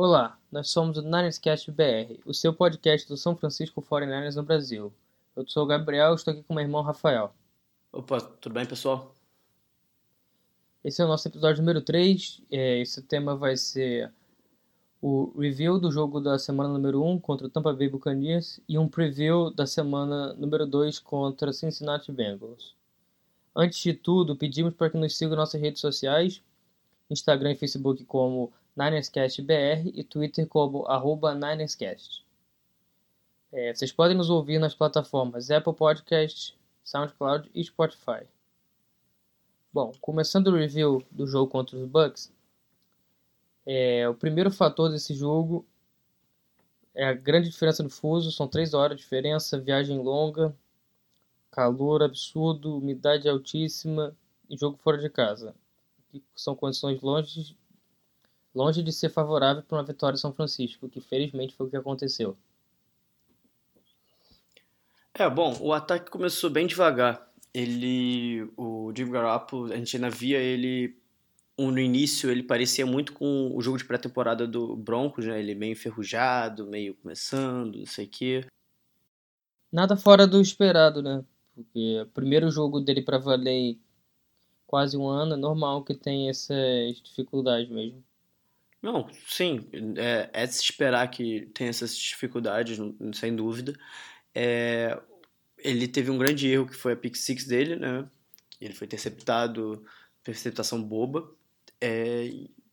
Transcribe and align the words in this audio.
Olá, 0.00 0.38
nós 0.52 0.70
somos 0.70 0.96
o 0.96 1.02
Ninerscast 1.02 1.72
BR, 1.72 2.20
o 2.24 2.32
seu 2.32 2.54
podcast 2.54 3.08
do 3.08 3.16
São 3.16 3.34
Francisco 3.36 3.82
49ers 3.82 4.36
no 4.36 4.44
Brasil. 4.44 4.92
Eu 5.34 5.44
sou 5.48 5.64
o 5.64 5.66
Gabriel 5.66 6.12
e 6.12 6.14
estou 6.14 6.32
aqui 6.32 6.44
com 6.44 6.54
meu 6.54 6.62
irmão 6.62 6.82
Rafael. 6.82 7.34
Opa, 7.90 8.20
tudo 8.20 8.52
bem, 8.52 8.64
pessoal? 8.64 9.12
Esse 10.84 11.02
é 11.02 11.04
o 11.04 11.08
nosso 11.08 11.26
episódio 11.26 11.62
número 11.62 11.82
3. 11.82 12.42
É, 12.48 12.78
esse 12.78 13.02
tema 13.02 13.34
vai 13.34 13.56
ser 13.56 14.12
o 15.02 15.36
review 15.36 15.80
do 15.80 15.90
jogo 15.90 16.20
da 16.20 16.38
semana 16.38 16.68
número 16.68 17.02
1 17.02 17.18
contra 17.18 17.48
o 17.48 17.50
Tampa 17.50 17.72
Bay 17.72 17.88
Buccaneers 17.88 18.60
e 18.68 18.78
um 18.78 18.86
preview 18.86 19.50
da 19.50 19.66
semana 19.66 20.32
número 20.34 20.64
2 20.64 21.00
contra 21.00 21.52
Cincinnati 21.52 22.12
Bengals. 22.12 22.76
Antes 23.52 23.80
de 23.80 23.94
tudo, 23.94 24.36
pedimos 24.36 24.74
para 24.74 24.90
que 24.90 24.96
nos 24.96 25.18
sigam 25.18 25.30
nas 25.30 25.48
nossas 25.48 25.60
redes 25.60 25.80
sociais, 25.80 26.40
Instagram 27.10 27.50
e 27.50 27.56
Facebook 27.56 28.04
como 28.04 28.52
NinersCastBR 28.78 29.90
e 29.92 30.04
Twitter 30.04 30.46
como 30.46 30.86
arroba 30.86 31.34
NinersCast. 31.34 32.24
É, 33.50 33.74
vocês 33.74 33.90
podem 33.90 34.16
nos 34.16 34.30
ouvir 34.30 34.58
nas 34.58 34.74
plataformas 34.74 35.50
Apple 35.50 35.74
Podcast, 35.74 36.56
SoundCloud 36.84 37.50
e 37.52 37.64
Spotify. 37.64 38.24
Bom, 39.72 39.92
começando 40.00 40.48
o 40.48 40.56
review 40.56 41.04
do 41.10 41.26
jogo 41.26 41.50
contra 41.50 41.76
os 41.76 41.88
Bucks, 41.88 42.32
é, 43.66 44.08
o 44.08 44.14
primeiro 44.14 44.50
fator 44.50 44.90
desse 44.90 45.12
jogo 45.12 45.66
é 46.94 47.04
a 47.04 47.12
grande 47.12 47.50
diferença 47.50 47.82
no 47.82 47.90
fuso, 47.90 48.30
são 48.30 48.46
3 48.46 48.74
horas 48.74 48.96
de 48.96 49.02
diferença, 49.02 49.58
viagem 49.58 49.98
longa, 49.98 50.56
calor 51.50 52.02
absurdo, 52.02 52.78
umidade 52.78 53.28
altíssima 53.28 54.16
e 54.48 54.56
jogo 54.56 54.78
fora 54.78 54.98
de 54.98 55.10
casa. 55.10 55.54
São 56.34 56.54
condições 56.54 57.00
longe 57.02 57.56
longe 58.54 58.82
de 58.82 58.92
ser 58.92 59.10
favorável 59.10 59.62
para 59.62 59.78
uma 59.78 59.84
vitória 59.84 60.16
em 60.16 60.20
São 60.20 60.32
Francisco, 60.32 60.88
que 60.88 61.00
felizmente 61.00 61.54
foi 61.54 61.66
o 61.66 61.70
que 61.70 61.76
aconteceu. 61.76 62.36
É, 65.14 65.28
bom, 65.28 65.56
o 65.60 65.72
ataque 65.72 66.10
começou 66.10 66.48
bem 66.48 66.66
devagar. 66.66 67.28
Ele, 67.52 68.48
o 68.56 68.92
Jimmy 68.96 69.10
Garoppolo, 69.10 69.72
a 69.72 69.76
gente 69.76 69.96
ainda 69.96 70.10
via 70.10 70.38
ele 70.38 70.96
no 71.58 71.78
início, 71.78 72.30
ele 72.30 72.42
parecia 72.42 72.86
muito 72.86 73.12
com 73.12 73.50
o 73.52 73.60
jogo 73.60 73.78
de 73.78 73.84
pré-temporada 73.84 74.46
do 74.46 74.76
Broncos, 74.76 75.26
né? 75.26 75.40
Ele 75.40 75.56
meio 75.56 75.72
enferrujado, 75.72 76.66
meio 76.66 76.94
começando, 76.94 77.78
não 77.78 77.86
sei 77.86 78.06
o 78.06 78.08
quê. 78.08 78.46
Nada 79.72 79.96
fora 79.96 80.24
do 80.24 80.40
esperado, 80.40 81.02
né? 81.02 81.24
Porque 81.54 82.00
o 82.02 82.06
primeiro 82.06 82.48
jogo 82.50 82.80
dele 82.80 83.02
para 83.02 83.18
valer 83.18 83.76
quase 84.68 84.96
um 84.96 85.08
ano, 85.08 85.34
é 85.34 85.36
normal 85.36 85.82
que 85.82 85.94
tenha 85.94 86.30
essas 86.30 87.00
dificuldades 87.02 87.68
mesmo. 87.68 88.04
Não, 88.80 89.08
sim, 89.26 89.68
é, 89.96 90.30
é 90.32 90.46
de 90.46 90.54
se 90.54 90.62
esperar 90.62 91.08
que 91.10 91.46
tenha 91.54 91.70
essas 91.70 91.96
dificuldades, 91.96 92.78
sem 93.14 93.34
dúvida. 93.34 93.72
É, 94.34 94.96
ele 95.58 95.88
teve 95.88 96.10
um 96.10 96.18
grande 96.18 96.48
erro 96.48 96.66
que 96.66 96.76
foi 96.76 96.92
a 96.92 96.96
pick 96.96 97.16
six 97.16 97.44
dele, 97.44 97.76
né? 97.76 98.08
Ele 98.60 98.74
foi 98.74 98.86
interceptado, 98.86 99.84
interceptação 100.20 100.82
boba. 100.82 101.28
É, 101.80 102.30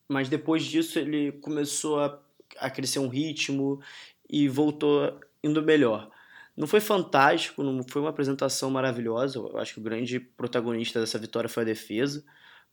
mas 0.08 0.30
depois 0.30 0.64
disso 0.64 1.00
ele 1.00 1.32
começou 1.34 2.00
a, 2.00 2.22
a 2.60 2.70
crescer 2.70 3.00
um 3.00 3.08
ritmo 3.08 3.82
e 4.30 4.48
voltou 4.48 5.20
indo 5.44 5.62
melhor. 5.64 6.12
Não 6.56 6.68
foi 6.68 6.80
fantástico, 6.80 7.64
não 7.64 7.84
foi 7.84 8.02
uma 8.02 8.12
apresentação 8.12 8.70
maravilhosa. 8.72 9.40
Eu 9.40 9.58
acho 9.58 9.74
que 9.74 9.80
o 9.80 9.84
grande 9.84 10.20
protagonista 10.20 11.00
dessa 11.00 11.20
vitória 11.20 11.50
foi 11.50 11.64
a 11.64 11.66
defesa, 11.66 12.24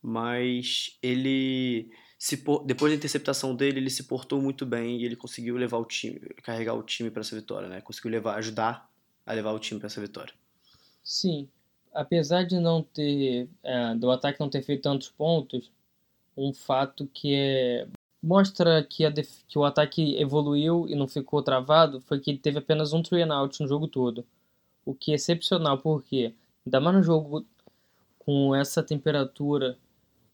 mas 0.03 0.99
ele 1.03 1.91
se 2.23 2.37
depois 2.65 2.93
da 2.93 2.97
interceptação 2.97 3.53
dele, 3.53 3.81
ele 3.81 3.91
se 3.91 4.05
portou 4.05 4.41
muito 4.41 4.65
bem 4.65 4.97
e 4.97 5.05
ele 5.05 5.17
conseguiu 5.17 5.57
levar 5.57 5.79
o 5.79 5.85
time, 5.85 6.21
carregar 6.45 6.75
o 6.75 6.83
time 6.85 7.11
para 7.11 7.21
essa 7.21 7.35
vitória, 7.35 7.69
né? 7.69 7.81
Conseguiu 7.81 8.13
levar, 8.13 8.37
ajudar 8.37 8.89
a 9.27 9.33
levar 9.33 9.51
o 9.51 9.59
time 9.59 9.81
para 9.81 9.89
essa 9.89 10.01
vitória. 10.01 10.33
Sim, 11.03 11.49
apesar 11.93 12.45
de 12.45 12.61
não 12.61 12.81
ter, 12.81 13.49
é, 13.65 13.97
do 13.97 14.09
ataque 14.09 14.39
não 14.39 14.49
ter 14.49 14.63
feito 14.63 14.83
tantos 14.83 15.09
pontos, 15.09 15.73
um 16.37 16.55
fato 16.55 17.11
que 17.13 17.35
é 17.35 17.89
mostra 18.23 18.85
que, 18.85 19.05
a 19.05 19.13
que 19.13 19.59
o 19.59 19.65
ataque 19.65 20.15
evoluiu 20.17 20.87
e 20.89 20.95
não 20.95 21.09
ficou 21.09 21.43
travado 21.43 22.01
foi 22.03 22.21
que 22.21 22.31
ele 22.31 22.39
teve 22.39 22.59
apenas 22.59 22.93
um 22.93 23.03
three 23.03 23.23
and 23.23 23.35
out 23.35 23.61
no 23.61 23.67
jogo 23.67 23.89
todo, 23.89 24.25
o 24.87 24.95
que 24.95 25.11
é 25.11 25.17
excepcional 25.17 25.77
porque 25.79 26.33
ainda 26.65 26.81
mais 26.81 26.99
no 26.99 27.03
jogo 27.03 27.45
com 28.21 28.55
essa 28.55 28.81
temperatura 28.81 29.77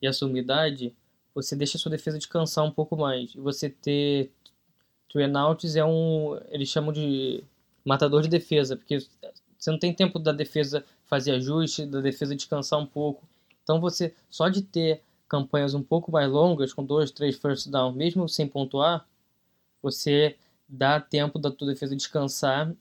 e 0.02 0.06
essa 0.06 0.26
umidade 0.26 0.94
você 1.42 1.54
deixa 1.54 1.78
a 1.78 1.80
sua 1.80 1.90
defesa 1.90 2.18
descansar 2.18 2.64
um 2.64 2.70
pouco 2.70 2.96
mais. 2.96 3.34
E 3.34 3.38
você 3.38 3.70
ter 3.70 4.30
Trienauts 5.08 5.76
é 5.76 5.84
um. 5.84 6.38
Eles 6.50 6.68
chamam 6.68 6.92
de 6.92 7.42
matador 7.84 8.22
de 8.22 8.28
defesa, 8.28 8.76
porque 8.76 8.98
você 9.56 9.70
não 9.70 9.78
tem 9.78 9.94
tempo 9.94 10.18
da 10.18 10.32
defesa 10.32 10.84
fazer 11.06 11.32
ajuste, 11.32 11.86
da 11.86 12.00
defesa 12.00 12.34
descansar 12.34 12.78
um 12.78 12.86
pouco. 12.86 13.26
Então 13.62 13.80
você, 13.80 14.14
só 14.28 14.48
de 14.48 14.62
ter 14.62 15.02
campanhas 15.28 15.74
um 15.74 15.82
pouco 15.82 16.10
mais 16.10 16.30
longas, 16.30 16.72
com 16.72 16.84
dois, 16.84 17.10
três 17.10 17.36
first 17.36 17.68
down, 17.68 17.92
mesmo 17.92 18.28
sem 18.28 18.46
pontuar, 18.46 19.06
você 19.82 20.36
dá 20.68 21.00
tempo 21.00 21.38
da 21.38 21.50
tua 21.50 21.68
defesa 21.68 21.94
descansar 21.96 22.74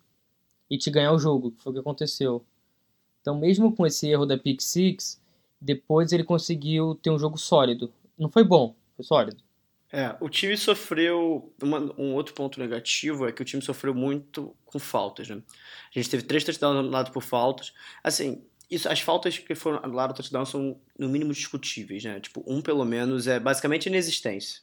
e 0.70 0.78
te 0.78 0.90
ganhar 0.90 1.14
o 1.14 1.20
jogo, 1.20 1.52
que 1.52 1.62
foi 1.62 1.72
o 1.72 1.74
que 1.74 1.80
aconteceu. 1.80 2.44
Então, 3.22 3.38
mesmo 3.38 3.76
com 3.76 3.86
esse 3.86 4.08
erro 4.10 4.26
da 4.26 4.38
pick 4.38 4.62
six, 4.62 5.22
depois 5.60 6.12
ele 6.12 6.24
conseguiu 6.24 6.96
ter 6.96 7.10
um 7.10 7.20
jogo 7.20 7.38
sólido 7.38 7.92
não 8.18 8.30
foi 8.30 8.44
bom, 8.44 8.76
foi 8.96 9.06
sólido. 9.06 9.48
É, 9.92 10.16
o 10.20 10.30
time 10.30 10.58
sofreu. 10.58 11.54
Uma, 11.62 11.80
um 11.98 12.14
outro 12.14 12.34
ponto 12.34 12.60
negativo 12.60 13.28
é 13.28 13.32
que 13.32 13.42
o 13.42 13.46
time 13.46 13.62
sofreu 13.62 13.94
muito 13.94 14.56
com 14.66 14.80
faltas, 14.80 15.30
né? 15.30 15.42
A 15.96 16.00
gente 16.00 16.10
teve 16.10 16.24
três 16.24 16.44
touchdowns 16.44 16.78
anulados 16.78 17.12
por 17.12 17.24
faltas. 17.24 17.74
Assim, 18.04 18.44
isso, 18.70 18.90
as 18.90 19.00
faltas 19.00 19.38
que 19.38 19.56
foram 19.56 19.80
anuladas 19.84 20.18
no 20.18 20.24
touchdown 20.24 20.46
são 20.46 20.82
no 21.00 21.08
mínimo 21.08 21.34
discutíveis, 21.34 22.04
né? 22.04 22.20
Tipo, 22.20 22.44
um 22.46 22.62
pelo 22.62 22.84
menos 22.84 23.28
é 23.28 23.40
basicamente 23.40 23.86
inexistência. 23.86 24.62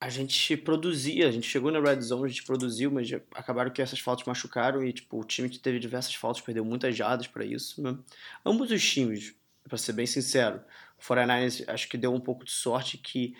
A 0.00 0.08
gente 0.08 0.56
produzia, 0.56 1.28
a 1.28 1.30
gente 1.30 1.46
chegou 1.46 1.70
na 1.70 1.78
red 1.78 2.00
zone, 2.00 2.24
a 2.24 2.28
gente 2.28 2.42
produziu, 2.42 2.90
mas 2.90 3.08
acabaram 3.34 3.70
que 3.70 3.80
essas 3.80 4.00
faltas 4.00 4.26
machucaram 4.26 4.82
e 4.84 4.92
tipo, 4.92 5.20
o 5.20 5.24
time 5.24 5.48
que 5.48 5.60
teve 5.60 5.78
diversas 5.78 6.14
faltas 6.14 6.42
perdeu 6.42 6.64
muitas 6.64 6.96
jardas 6.96 7.28
para 7.28 7.44
isso. 7.44 7.80
Né? 7.80 7.96
Ambos 8.44 8.70
os 8.70 8.82
times, 8.82 9.34
para 9.64 9.78
ser 9.78 9.92
bem 9.92 10.06
sincero, 10.06 10.60
o 10.98 11.02
49ers 11.02 11.64
acho 11.68 11.88
que 11.88 11.96
deu 11.96 12.12
um 12.12 12.20
pouco 12.20 12.44
de 12.44 12.50
sorte 12.52 12.98
que 12.98 13.34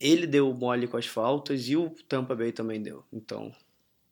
ele 0.00 0.26
deu 0.26 0.52
mole 0.52 0.86
com 0.86 0.96
as 0.96 1.06
faltas 1.06 1.68
e 1.68 1.76
o 1.76 1.90
Tampa 2.08 2.34
Bay 2.34 2.52
também 2.52 2.82
deu. 2.82 3.04
Então. 3.12 3.52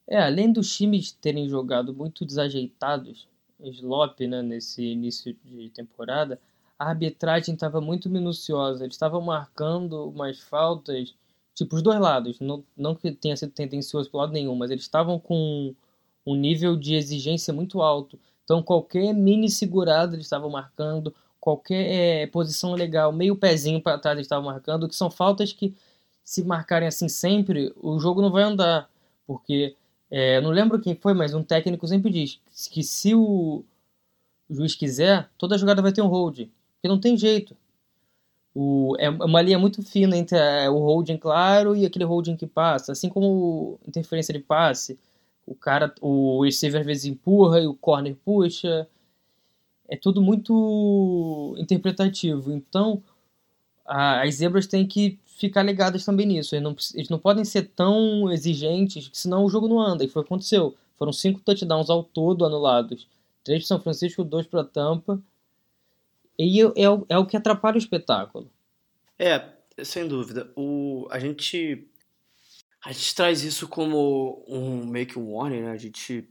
É, 0.09 0.21
além 0.21 0.53
dos 0.53 0.75
times 0.75 1.13
terem 1.13 1.49
jogado 1.49 1.95
muito 1.95 2.25
desajeitados, 2.25 3.29
slop, 3.61 4.21
né, 4.27 4.43
nesse 4.43 4.83
início 4.83 5.37
de 5.45 5.71
temporada, 5.71 6.41
a 6.79 6.89
arbitragem 6.89 7.55
estava 7.55 7.81
muito 7.81 8.11
minuciosa. 8.11 8.85
Eles 8.85 8.95
estavam 8.95 9.21
marcando 9.21 10.09
umas 10.09 10.41
faltas, 10.41 11.15
tipo, 11.55 11.77
os 11.77 11.83
dois 11.83 12.01
lados. 12.01 12.41
Não, 12.41 12.65
não 12.77 12.95
que 12.95 13.13
tenha 13.13 13.37
sido 13.37 13.53
tendencioso 13.53 14.11
para 14.11 14.21
lado 14.21 14.33
nenhum, 14.33 14.57
mas 14.57 14.71
eles 14.71 14.83
estavam 14.83 15.19
com 15.19 15.75
um 16.27 16.35
nível 16.35 16.77
de 16.77 16.95
exigência 16.95 17.53
muito 17.53 17.81
alto. 17.81 18.19
Então, 18.45 18.63
qualquer 18.63 19.13
mini 19.13 19.49
segurada 19.49 20.15
eles 20.15 20.27
estavam 20.27 20.51
marcando, 20.51 21.15
qualquer 21.41 22.23
é, 22.23 22.27
posição 22.27 22.75
legal, 22.75 23.13
meio 23.13 23.37
pezinho 23.37 23.81
para 23.81 23.99
trás 23.99 24.17
eles 24.17 24.27
estavam 24.27 24.45
marcando, 24.45 24.89
que 24.89 24.95
são 24.95 25.11
faltas 25.11 25.53
que, 25.53 25.75
se 26.25 26.45
marcarem 26.45 26.89
assim 26.89 27.09
sempre, 27.09 27.73
o 27.81 27.99
jogo 27.99 28.23
não 28.23 28.31
vai 28.31 28.43
andar. 28.45 28.89
Porque, 29.27 29.77
é, 30.11 30.41
não 30.41 30.51
lembro 30.51 30.81
quem 30.81 30.95
foi, 30.95 31.15
mas 31.15 31.35
um 31.35 31.43
técnico 31.43 31.87
sempre 31.87 32.11
diz 32.11 32.41
que 32.71 32.83
se 32.83 33.15
o 33.15 33.65
juiz 34.49 34.75
quiser, 34.75 35.29
toda 35.39 35.59
jogada 35.59 35.83
vai 35.83 35.93
ter 35.93 36.03
um 36.03 36.07
hold. 36.07 36.49
Porque 36.75 36.89
não 36.89 37.01
tem 37.01 37.17
jeito. 37.17 37.57
O, 38.55 38.95
é 38.99 39.09
uma 39.09 39.41
linha 39.41 39.59
muito 39.59 39.83
fina 39.83 40.17
entre 40.17 40.37
é, 40.37 40.69
o 40.69 40.79
holding 40.79 41.17
claro 41.17 41.75
e 41.75 41.87
aquele 41.87 42.05
holding 42.05 42.37
que 42.37 42.47
passa. 42.47 42.93
Assim 42.93 43.09
como 43.09 43.79
interferência 43.87 44.33
de 44.33 44.41
passe. 44.41 44.99
O 45.47 45.55
cara, 45.55 45.93
o 46.01 46.43
receiver 46.43 46.81
às 46.81 46.87
vezes 46.87 47.05
empurra 47.05 47.61
e 47.61 47.67
o 47.67 47.75
corner 47.75 48.17
puxa 48.25 48.89
é 49.89 49.97
tudo 49.97 50.23
muito 50.23 51.55
interpretativo. 51.59 52.53
Então, 52.53 53.03
a, 53.85 54.23
as 54.23 54.37
zebras 54.37 54.67
têm 54.67 54.87
que 54.87 55.19
ficar 55.25 55.63
ligadas 55.63 56.05
também 56.05 56.27
nisso. 56.27 56.55
Eles 56.55 56.65
não, 56.65 56.77
eles 56.95 57.09
não 57.09 57.19
podem 57.19 57.45
ser 57.45 57.71
tão 57.77 58.31
exigentes, 58.33 59.11
senão 59.13 59.45
o 59.45 59.51
jogo 59.51 59.69
não 59.69 59.81
anda. 59.81 60.05
E 60.05 60.09
foi 60.09 60.23
o 60.23 60.25
que 60.25 60.29
aconteceu. 60.29 60.75
Foram 60.97 61.13
cinco 61.13 61.41
touchdowns 61.41 61.91
ao 61.91 62.05
todo 62.05 62.47
anulados. 62.47 63.09
Três 63.45 63.63
para 63.63 63.69
São 63.69 63.81
Francisco, 63.81 64.25
dois 64.25 64.47
para 64.47 64.65
Tampa. 64.65 65.21
E 66.39 66.61
é, 66.61 66.65
é, 66.65 66.85
é, 67.09 67.19
o 67.19 67.27
que 67.27 67.37
atrapalha 67.37 67.75
o 67.75 67.79
espetáculo. 67.79 68.49
É, 69.19 69.45
sem 69.83 70.07
dúvida. 70.07 70.51
O, 70.57 71.07
a 71.11 71.19
gente 71.19 71.87
a 72.85 72.93
gente 72.93 73.15
traz 73.15 73.43
isso 73.43 73.69
como 73.69 74.45
um 74.49 74.85
meio 74.85 75.07
que 75.07 75.19
um 75.19 75.33
warning, 75.33 75.63
né? 75.63 75.71
A 75.71 75.77
gente 75.77 76.29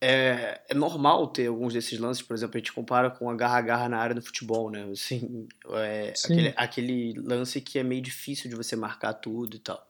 é, 0.00 0.60
é 0.68 0.74
normal 0.74 1.26
ter 1.28 1.46
alguns 1.46 1.72
desses 1.72 1.98
lances, 1.98 2.22
por 2.22 2.34
exemplo, 2.34 2.56
a 2.56 2.58
gente 2.58 2.72
compara 2.72 3.10
com 3.10 3.30
a 3.30 3.34
garra-garra 3.34 3.88
na 3.88 3.98
área 3.98 4.14
do 4.14 4.22
futebol, 4.22 4.70
né? 4.70 4.86
Assim, 4.92 5.48
é, 5.70 6.12
aquele, 6.24 6.54
aquele 6.56 7.12
lance 7.20 7.60
que 7.60 7.78
é 7.78 7.82
meio 7.82 8.02
difícil 8.02 8.50
de 8.50 8.56
você 8.56 8.76
marcar 8.76 9.14
tudo 9.14 9.56
e 9.56 9.60
tal. 9.60 9.86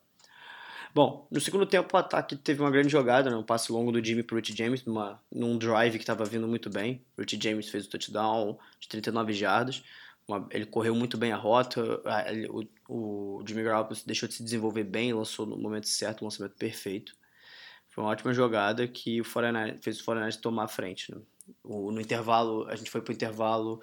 Bom, 0.94 1.26
no 1.30 1.40
segundo 1.40 1.66
tempo 1.66 1.94
o 1.94 1.98
ataque 1.98 2.34
teve 2.34 2.60
uma 2.60 2.70
grande 2.70 2.88
jogada, 2.88 3.28
né? 3.28 3.36
um 3.36 3.42
passe 3.42 3.70
longo 3.70 3.92
do 3.92 4.02
Jimmy 4.02 4.22
pro 4.22 4.36
Rich 4.36 4.56
James, 4.56 4.84
numa, 4.84 5.20
num 5.30 5.58
drive 5.58 5.92
que 5.92 6.02
estava 6.02 6.24
vindo 6.24 6.48
muito 6.48 6.70
bem. 6.70 7.04
O 7.16 7.20
Rich 7.20 7.38
James 7.42 7.68
fez 7.68 7.86
o 7.86 7.90
touchdown 7.90 8.58
de 8.80 8.88
39 8.88 9.32
jardas. 9.32 9.82
Uma, 10.28 10.46
ele 10.50 10.66
correu 10.66 10.94
muito 10.94 11.16
bem 11.16 11.32
a 11.32 11.36
rota, 11.36 12.02
a, 12.04 12.30
ele, 12.30 12.46
o, 12.48 12.62
o 12.86 13.42
Jimmy 13.46 13.62
Garoppolo 13.62 13.98
deixou 14.04 14.28
de 14.28 14.34
se 14.34 14.42
desenvolver 14.42 14.84
bem, 14.84 15.14
lançou 15.14 15.46
no 15.46 15.56
momento 15.56 15.88
certo, 15.88 16.20
um 16.20 16.26
lançamento 16.26 16.54
perfeito. 16.54 17.16
Foi 17.88 18.04
uma 18.04 18.10
ótima 18.10 18.34
jogada 18.34 18.86
que 18.86 19.20
o 19.22 19.24
49, 19.24 19.78
fez 19.78 20.00
o 20.00 20.04
49 20.04 20.42
tomar 20.42 20.64
a 20.64 20.68
frente. 20.68 21.10
Né? 21.10 21.20
O, 21.64 21.90
no 21.90 22.00
intervalo, 22.00 22.68
a 22.68 22.76
gente 22.76 22.90
foi 22.90 23.00
pro 23.00 23.12
intervalo 23.12 23.80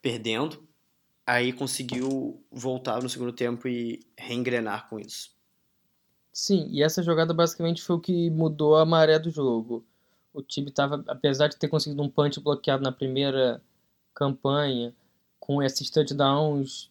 perdendo, 0.00 0.66
aí 1.26 1.52
conseguiu 1.52 2.42
voltar 2.50 3.02
no 3.02 3.08
segundo 3.08 3.32
tempo 3.32 3.68
e 3.68 4.00
reengrenar 4.16 4.88
com 4.88 4.98
isso. 4.98 5.30
Sim, 6.32 6.68
e 6.70 6.82
essa 6.82 7.02
jogada 7.02 7.34
basicamente 7.34 7.82
foi 7.82 7.96
o 7.96 8.00
que 8.00 8.30
mudou 8.30 8.76
a 8.76 8.86
maré 8.86 9.18
do 9.18 9.30
jogo. 9.30 9.84
O 10.32 10.40
time 10.40 10.70
estava, 10.70 11.04
apesar 11.06 11.48
de 11.48 11.58
ter 11.58 11.68
conseguido 11.68 12.02
um 12.02 12.08
punch 12.08 12.40
bloqueado 12.40 12.82
na 12.82 12.90
primeira 12.90 13.62
campanha, 14.14 14.94
com 15.42 15.60
esses 15.60 15.90
touchdowns, 15.90 16.88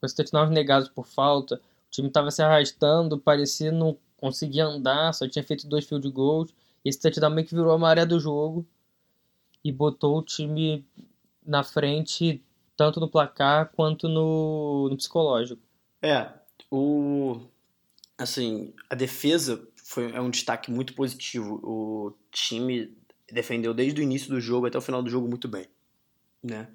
com 0.00 0.06
esses 0.06 0.16
touchdowns 0.16 0.50
negados 0.50 0.88
por 0.88 1.06
falta, 1.06 1.56
o 1.56 1.90
time 1.90 2.08
estava 2.08 2.30
se 2.30 2.42
arrastando, 2.42 3.18
parecia 3.18 3.70
não 3.70 3.98
conseguir 4.16 4.62
andar, 4.62 5.12
só 5.12 5.28
tinha 5.28 5.44
feito 5.44 5.68
dois 5.68 5.84
field 5.84 6.08
goals. 6.08 6.54
Esse 6.82 6.98
touchdown 6.98 7.28
meio 7.28 7.46
que 7.46 7.54
virou 7.54 7.70
a 7.70 7.78
maré 7.78 8.06
do 8.06 8.18
jogo 8.18 8.66
e 9.62 9.70
botou 9.70 10.16
o 10.16 10.22
time 10.22 10.86
na 11.44 11.62
frente, 11.62 12.42
tanto 12.78 12.98
no 12.98 13.10
placar 13.10 13.70
quanto 13.76 14.08
no, 14.08 14.88
no 14.88 14.96
psicológico. 14.96 15.60
É, 16.00 16.30
o 16.70 17.42
assim, 18.16 18.72
a 18.88 18.94
defesa 18.94 19.68
foi, 19.76 20.12
é 20.12 20.20
um 20.20 20.30
destaque 20.30 20.70
muito 20.70 20.94
positivo. 20.94 21.60
O 21.62 22.14
time 22.30 22.96
defendeu 23.30 23.74
desde 23.74 24.00
o 24.00 24.02
início 24.02 24.30
do 24.30 24.40
jogo 24.40 24.66
até 24.66 24.78
o 24.78 24.82
final 24.82 25.02
do 25.02 25.10
jogo 25.10 25.28
muito 25.28 25.46
bem, 25.46 25.66
né? 26.42 26.68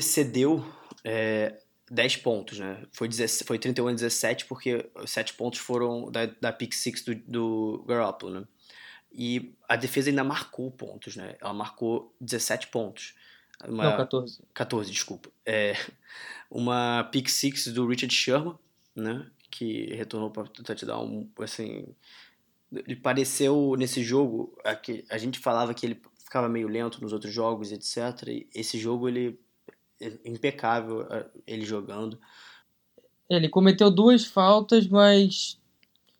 Cedeu 0.00 0.64
é, 1.04 1.58
10 1.90 2.16
pontos, 2.18 2.58
né? 2.58 2.82
Foi, 2.92 3.08
17, 3.08 3.44
foi 3.44 3.58
31 3.58 3.88
a 3.88 3.92
17 3.92 4.46
porque 4.46 4.90
7 5.06 5.34
pontos 5.34 5.60
foram 5.60 6.10
da, 6.10 6.26
da 6.40 6.52
pick 6.52 6.72
6 6.72 7.04
do, 7.04 7.14
do 7.14 7.84
Garoppolo, 7.86 8.40
né? 8.40 8.44
E 9.12 9.54
a 9.68 9.76
defesa 9.76 10.08
ainda 10.08 10.24
marcou 10.24 10.70
pontos, 10.70 11.16
né? 11.16 11.36
Ela 11.40 11.52
marcou 11.52 12.14
17 12.20 12.68
pontos. 12.68 13.14
Uma, 13.68 13.90
Não, 13.90 13.96
14. 13.96 14.40
14, 14.54 14.90
desculpa. 14.90 15.30
É, 15.44 15.74
uma 16.50 17.04
pick 17.12 17.28
6 17.28 17.68
do 17.68 17.86
Richard 17.86 18.14
Sherman, 18.14 18.58
né? 18.96 19.26
Que 19.50 19.94
retornou 19.94 20.30
para 20.30 20.44
touchdown, 20.44 21.28
assim... 21.40 21.94
Ele 22.74 22.96
pareceu 22.96 23.74
nesse 23.76 24.02
jogo, 24.02 24.58
a, 24.64 24.80
a 25.14 25.18
gente 25.18 25.38
falava 25.38 25.74
que 25.74 25.84
ele 25.84 26.00
ficava 26.24 26.48
meio 26.48 26.68
lento 26.68 27.02
nos 27.02 27.12
outros 27.12 27.30
jogos, 27.30 27.70
etc. 27.70 28.28
E 28.28 28.48
esse 28.54 28.78
jogo 28.78 29.06
ele 29.06 29.38
impecável 30.24 31.06
ele 31.46 31.64
jogando. 31.64 32.18
Ele 33.28 33.48
cometeu 33.48 33.90
duas 33.90 34.24
faltas, 34.24 34.86
mas 34.86 35.58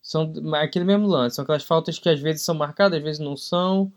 são 0.01 0.33
aquele 0.55 0.85
mesmo 0.85 1.07
lance. 1.07 1.37
São 1.37 1.43
aquelas 1.43 1.65
faltas 1.65 1.99
que 1.99 2.09
às 2.09 2.21
vezes 2.21 2.43
são 2.43 2.55
marcadas, 2.55 2.99
às 2.99 3.05
vezes 3.05 3.21
não 3.21 3.37
são. 3.37 3.93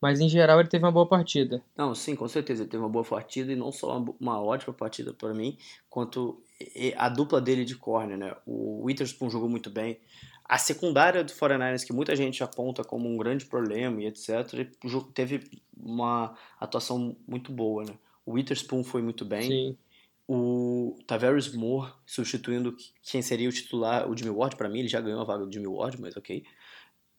Mas 0.00 0.20
em 0.20 0.28
geral 0.28 0.60
ele 0.60 0.68
teve 0.68 0.84
uma 0.84 0.92
boa 0.92 1.06
partida. 1.06 1.62
Não, 1.76 1.94
sim, 1.94 2.14
com 2.14 2.28
certeza. 2.28 2.62
Ele 2.62 2.70
teve 2.70 2.82
uma 2.82 2.88
boa 2.88 3.04
partida 3.04 3.50
e 3.50 3.56
não 3.56 3.72
só 3.72 3.98
uma, 3.98 4.14
uma 4.20 4.40
ótima 4.42 4.74
partida 4.74 5.14
para 5.14 5.32
mim, 5.32 5.56
quanto 5.88 6.42
a 6.96 7.08
dupla 7.08 7.40
dele 7.40 7.64
de 7.64 7.76
corner, 7.76 8.18
né? 8.18 8.36
O 8.46 8.84
Witherspoon 8.84 9.30
jogou 9.30 9.48
muito 9.48 9.70
bem. 9.70 9.98
A 10.44 10.58
secundária 10.58 11.24
do 11.24 11.32
49ers, 11.32 11.84
que 11.84 11.92
muita 11.92 12.14
gente 12.14 12.42
aponta 12.44 12.84
como 12.84 13.08
um 13.08 13.16
grande 13.16 13.46
problema 13.46 14.00
e 14.00 14.06
etc., 14.06 14.68
teve 15.12 15.50
uma 15.76 16.36
atuação 16.60 17.16
muito 17.26 17.50
boa, 17.50 17.84
né? 17.84 17.94
O 18.26 18.32
Witherspoon 18.32 18.84
foi 18.84 19.00
muito 19.00 19.24
bem. 19.24 19.48
Sim. 19.48 19.78
O 20.28 20.98
Tavares 21.06 21.54
Moore 21.54 21.92
substituindo 22.04 22.76
quem 23.00 23.22
seria 23.22 23.48
o 23.48 23.52
titular, 23.52 24.10
o 24.10 24.16
Jimmy 24.16 24.30
Ward, 24.30 24.56
para 24.56 24.68
mim, 24.68 24.80
ele 24.80 24.88
já 24.88 25.00
ganhou 25.00 25.20
a 25.20 25.24
vaga 25.24 25.46
do 25.46 25.52
Jimmy 25.52 25.68
Ward, 25.68 26.00
mas 26.00 26.16
ok. 26.16 26.44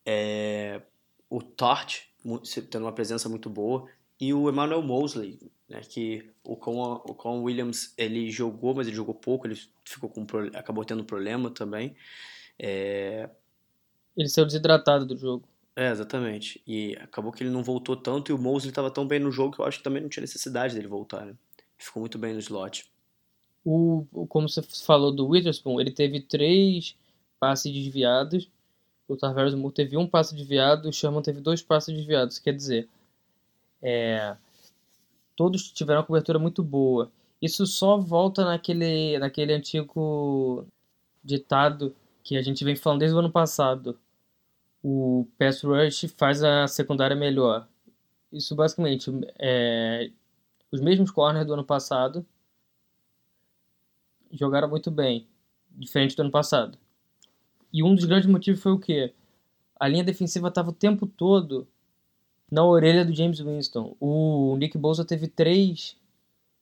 É, 0.05 0.81
o 1.29 1.41
Tort 1.41 2.01
tendo 2.69 2.83
uma 2.83 2.91
presença 2.91 3.29
muito 3.29 3.49
boa. 3.49 3.87
E 4.19 4.33
o 4.33 4.49
Emmanuel 4.49 4.81
Mosley, 4.81 5.39
né, 5.69 5.81
que 5.81 6.29
o 6.43 6.55
Con, 6.55 6.81
o 7.05 7.13
Con 7.13 7.43
Williams 7.43 7.93
ele 7.97 8.29
jogou, 8.29 8.73
mas 8.73 8.87
ele 8.87 8.95
jogou 8.95 9.13
pouco, 9.13 9.47
ele 9.47 9.57
ficou 9.85 10.09
com 10.09 10.25
acabou 10.53 10.83
tendo 10.83 11.03
problema 11.05 11.49
também. 11.49 11.95
É... 12.59 13.29
Ele 14.15 14.27
saiu 14.27 14.45
desidratado 14.45 15.05
do 15.05 15.15
jogo. 15.15 15.47
É, 15.77 15.91
exatamente. 15.91 16.59
E 16.65 16.97
acabou 16.99 17.31
que 17.31 17.43
ele 17.43 17.51
não 17.51 17.61
voltou 17.61 17.95
tanto 17.95 18.31
e 18.31 18.33
o 18.33 18.37
Mosley 18.37 18.69
estava 18.69 18.89
tão 18.89 19.07
bem 19.07 19.19
no 19.19 19.31
jogo 19.31 19.53
que 19.53 19.61
eu 19.61 19.65
acho 19.65 19.77
que 19.77 19.83
também 19.83 20.01
não 20.01 20.09
tinha 20.09 20.21
necessidade 20.21 20.73
dele 20.73 20.87
voltar. 20.87 21.23
Né? 21.23 21.35
Ficou 21.77 22.01
muito 22.01 22.17
bem 22.17 22.33
no 22.33 22.39
slot. 22.39 22.89
O, 23.63 24.03
como 24.27 24.49
você 24.49 24.63
falou 24.63 25.11
do 25.11 25.27
Witherspoon, 25.27 25.79
ele 25.79 25.91
teve 25.91 26.19
três 26.19 26.95
passes 27.39 27.71
desviados. 27.71 28.49
O 29.07 29.15
Tarvares 29.15 29.53
Moore 29.53 29.71
teve 29.71 29.95
um 29.97 30.07
passe 30.07 30.33
desviado, 30.33 30.89
o 30.89 30.91
Sherman 30.91 31.21
teve 31.21 31.41
dois 31.41 31.61
passes 31.61 31.95
desviados. 31.95 32.39
Quer 32.39 32.55
dizer, 32.55 32.89
é, 33.79 34.35
todos 35.35 35.71
tiveram 35.71 35.99
uma 35.99 36.07
cobertura 36.07 36.39
muito 36.39 36.63
boa. 36.63 37.11
Isso 37.39 37.67
só 37.67 37.99
volta 37.99 38.43
naquele, 38.43 39.19
naquele 39.19 39.53
antigo 39.53 40.65
ditado 41.23 41.95
que 42.23 42.35
a 42.35 42.41
gente 42.41 42.63
vem 42.65 42.75
falando 42.75 43.01
desde 43.01 43.15
o 43.15 43.19
ano 43.19 43.31
passado 43.31 43.95
o 44.89 45.27
pass 45.37 45.63
rush 45.63 46.05
faz 46.15 46.41
a 46.41 46.65
secundária 46.65 47.15
melhor. 47.15 47.67
Isso 48.31 48.55
basicamente 48.55 49.11
é 49.37 50.09
os 50.71 50.79
mesmos 50.79 51.11
corners 51.11 51.45
do 51.45 51.53
ano 51.53 51.63
passado 51.65 52.25
jogaram 54.31 54.69
muito 54.69 54.89
bem, 54.89 55.27
diferente 55.71 56.15
do 56.15 56.21
ano 56.21 56.31
passado. 56.31 56.77
E 57.71 57.83
um 57.83 57.95
dos 57.95 58.05
grandes 58.05 58.29
motivos 58.29 58.61
foi 58.61 58.71
o 58.71 58.79
que 58.79 59.13
a 59.77 59.87
linha 59.89 60.05
defensiva 60.05 60.47
estava 60.47 60.69
o 60.69 60.73
tempo 60.73 61.05
todo 61.05 61.67
na 62.49 62.63
orelha 62.63 63.03
do 63.03 63.13
James 63.13 63.39
Winston. 63.39 63.93
O 63.99 64.55
Nick 64.57 64.77
Bosa 64.77 65.03
teve 65.03 65.27
três 65.27 65.97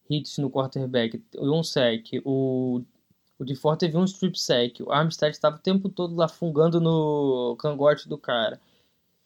hits 0.09 0.39
no 0.39 0.49
quarterback, 0.49 1.23
um 1.37 1.61
sec. 1.63 2.07
O 2.23 2.81
o 3.37 3.43
de 3.43 3.55
Ford 3.55 3.77
teve 3.77 3.97
um 3.97 4.05
strip 4.05 4.39
sack. 4.39 4.81
O 4.81 4.91
Armstead 4.91 5.33
estava 5.33 5.57
o 5.57 5.59
tempo 5.59 5.89
todo 5.89 6.15
lá 6.15 6.27
fungando 6.27 6.79
no 6.79 7.55
cangote 7.59 8.07
do 8.07 8.17
cara. 8.17 8.59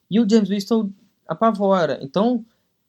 E 0.09 0.19
o 0.19 0.27
James 0.27 0.49
Winston 0.49 0.91
apavora. 1.27 1.99
Então, 2.01 2.43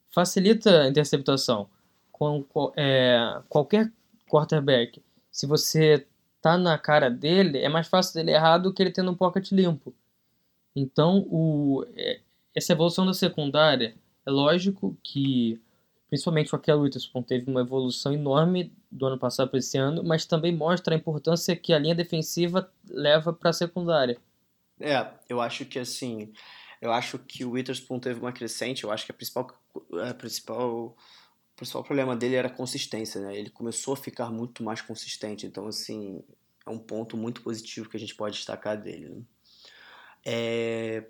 facilita 0.09 0.81
a 0.81 0.87
interceptação. 0.87 1.69
Com 2.11 2.45
é, 2.75 3.41
qualquer 3.49 3.91
quarterback, 4.27 5.01
se 5.31 5.45
você 5.45 6.05
tá 6.41 6.57
na 6.57 6.77
cara 6.77 7.09
dele, 7.09 7.59
é 7.59 7.69
mais 7.69 7.87
fácil 7.87 8.15
dele 8.15 8.31
errar 8.31 8.57
do 8.57 8.73
que 8.73 8.81
ele 8.81 8.91
tendo 8.91 9.11
um 9.11 9.15
pocket 9.15 9.51
limpo. 9.51 9.93
Então, 10.75 11.27
o, 11.29 11.85
é, 11.95 12.19
essa 12.55 12.73
evolução 12.73 13.05
da 13.05 13.13
secundária, 13.13 13.95
é 14.25 14.31
lógico 14.31 14.97
que 15.03 15.59
principalmente 16.11 16.53
o 16.53 16.57
Akel 16.57 16.81
Witherspoon 16.81 17.23
teve 17.23 17.49
uma 17.49 17.61
evolução 17.61 18.11
enorme 18.11 18.73
do 18.91 19.05
ano 19.05 19.17
passado 19.17 19.49
para 19.49 19.59
esse 19.59 19.77
ano, 19.77 20.03
mas 20.03 20.25
também 20.25 20.53
mostra 20.53 20.93
a 20.93 20.97
importância 20.97 21.55
que 21.55 21.71
a 21.71 21.79
linha 21.79 21.95
defensiva 21.95 22.69
leva 22.89 23.31
para 23.31 23.51
a 23.51 23.53
secundária. 23.53 24.19
É, 24.77 25.09
eu 25.29 25.39
acho 25.39 25.63
que 25.63 25.79
assim, 25.79 26.33
eu 26.81 26.91
acho 26.91 27.17
que 27.17 27.45
o 27.45 27.51
Witherspoon 27.51 27.97
teve 27.97 28.19
uma 28.19 28.33
crescente, 28.33 28.83
eu 28.83 28.91
acho 28.91 29.05
que 29.05 29.11
a 29.13 29.15
principal, 29.15 29.57
a 30.05 30.13
principal, 30.13 30.69
o 30.87 30.95
principal 31.55 31.81
problema 31.81 32.13
dele 32.13 32.35
era 32.35 32.49
a 32.49 32.53
consistência, 32.53 33.21
né? 33.21 33.33
Ele 33.33 33.49
começou 33.49 33.93
a 33.93 33.97
ficar 33.97 34.29
muito 34.29 34.61
mais 34.63 34.81
consistente, 34.81 35.45
então 35.45 35.65
assim, 35.65 36.21
é 36.65 36.69
um 36.69 36.77
ponto 36.77 37.15
muito 37.15 37.41
positivo 37.41 37.87
que 37.87 37.95
a 37.95 37.99
gente 37.99 38.15
pode 38.15 38.35
destacar 38.35 38.75
dele. 38.75 39.07
Né? 39.07 39.21
É, 40.25 41.05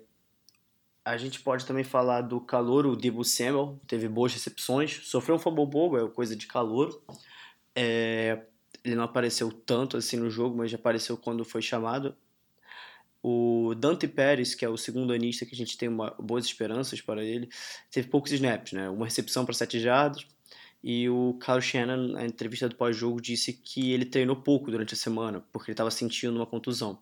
a 1.04 1.16
gente 1.16 1.40
pode 1.40 1.66
também 1.66 1.84
falar 1.84 2.22
do 2.22 2.40
calor, 2.40 2.86
o 2.86 2.96
Debo 2.96 3.24
Samuel, 3.24 3.80
teve 3.86 4.08
boas 4.08 4.32
recepções, 4.32 5.00
sofreu 5.04 5.36
um 5.36 5.38
fumble 5.38 5.66
bobo, 5.66 5.98
é 5.98 6.08
coisa 6.08 6.36
de 6.36 6.46
calor. 6.46 7.02
É, 7.74 8.42
ele 8.84 8.94
não 8.94 9.04
apareceu 9.04 9.50
tanto 9.50 9.96
assim 9.96 10.16
no 10.16 10.30
jogo, 10.30 10.56
mas 10.56 10.70
já 10.70 10.76
apareceu 10.76 11.16
quando 11.16 11.44
foi 11.44 11.60
chamado. 11.60 12.14
O 13.22 13.74
Dante 13.76 14.08
Pérez, 14.08 14.54
que 14.54 14.64
é 14.64 14.68
o 14.68 14.76
segundo 14.76 15.12
anista 15.12 15.46
que 15.46 15.54
a 15.54 15.56
gente 15.56 15.76
tem 15.78 15.88
uma, 15.88 16.10
boas 16.18 16.44
esperanças 16.44 17.00
para 17.00 17.24
ele, 17.24 17.48
teve 17.90 18.08
poucos 18.08 18.32
snaps, 18.32 18.72
né? 18.72 18.88
Uma 18.88 19.04
recepção 19.04 19.44
para 19.44 19.54
sete 19.54 19.78
jardas. 19.78 20.26
E 20.82 21.08
o 21.08 21.34
Carl 21.34 21.60
Shannon, 21.60 22.08
na 22.08 22.26
entrevista 22.26 22.68
do 22.68 22.74
pós-jogo, 22.74 23.20
disse 23.20 23.52
que 23.52 23.92
ele 23.92 24.04
treinou 24.04 24.34
pouco 24.34 24.70
durante 24.70 24.94
a 24.94 24.96
semana, 24.96 25.44
porque 25.52 25.70
ele 25.70 25.74
estava 25.74 25.90
sentindo 25.92 26.34
uma 26.34 26.46
contusão. 26.46 26.98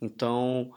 Então, 0.00 0.70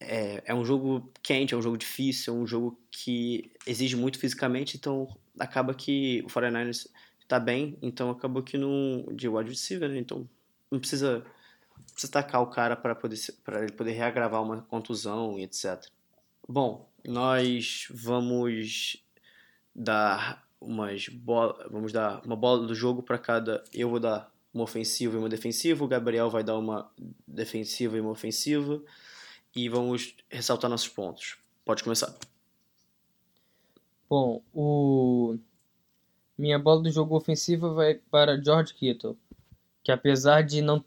é, 0.00 0.42
é 0.46 0.54
um 0.54 0.64
jogo 0.64 1.10
quente, 1.22 1.54
é 1.54 1.56
um 1.56 1.62
jogo 1.62 1.76
difícil, 1.76 2.34
é 2.34 2.36
um 2.36 2.46
jogo 2.46 2.78
que 2.90 3.50
exige 3.66 3.96
muito 3.96 4.18
fisicamente, 4.18 4.76
então 4.76 5.08
acaba 5.38 5.74
que 5.74 6.22
o 6.24 6.28
49ers 6.28 6.88
tá 7.26 7.38
bem, 7.38 7.76
então 7.82 8.10
acabou 8.10 8.42
que 8.42 8.56
não. 8.56 9.04
de 9.12 9.28
wide 9.28 9.50
receiver, 9.50 9.88
né? 9.88 9.98
Então 9.98 10.28
não 10.70 10.78
precisa 10.78 11.24
precisa 11.92 12.12
tacar 12.12 12.42
o 12.42 12.46
cara 12.46 12.76
para 12.76 12.94
poder, 12.94 13.18
ele 13.60 13.72
poder 13.72 13.92
reagravar 13.92 14.42
uma 14.42 14.62
contusão 14.62 15.38
e 15.38 15.44
etc. 15.44 15.84
Bom, 16.48 16.88
nós 17.04 17.86
vamos 17.90 19.04
dar 19.74 20.46
umas 20.60 21.08
bola, 21.08 21.68
vamos 21.70 21.92
dar 21.92 22.24
uma 22.24 22.36
bola 22.36 22.66
do 22.66 22.74
jogo 22.74 23.02
para 23.02 23.18
cada. 23.18 23.62
Eu 23.72 23.90
vou 23.90 24.00
dar 24.00 24.32
uma 24.52 24.64
ofensiva 24.64 25.16
e 25.16 25.18
uma 25.18 25.28
defensiva, 25.28 25.84
o 25.84 25.88
Gabriel 25.88 26.30
vai 26.30 26.42
dar 26.42 26.56
uma 26.56 26.90
defensiva 27.26 27.96
e 27.96 28.00
uma 28.00 28.10
ofensiva 28.10 28.82
e 29.64 29.68
vamos 29.68 30.14
ressaltar 30.30 30.70
nossos 30.70 30.88
pontos. 30.88 31.36
Pode 31.64 31.82
começar. 31.82 32.14
Bom, 34.08 34.40
o 34.54 35.36
minha 36.36 36.58
bola 36.58 36.82
do 36.82 36.90
jogo 36.92 37.16
ofensiva 37.16 37.74
vai 37.74 37.94
para 37.94 38.40
George 38.40 38.72
Kittle, 38.72 39.16
que 39.82 39.90
apesar 39.90 40.42
de 40.42 40.62
não 40.62 40.84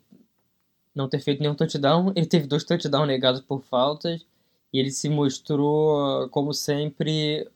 não 0.96 1.10
ter 1.10 1.20
feito 1.20 1.42
nenhum 1.42 1.56
touchdown, 1.56 2.12
ele 2.16 2.26
teve 2.26 2.48
dois 2.48 2.64
touchdowns 2.64 3.08
negados 3.08 3.42
por 3.42 3.62
faltas 3.62 4.26
e 4.72 4.80
ele 4.80 4.92
se 4.92 5.10
mostrou 5.10 6.30
como 6.30 6.54
sempre 6.54 7.48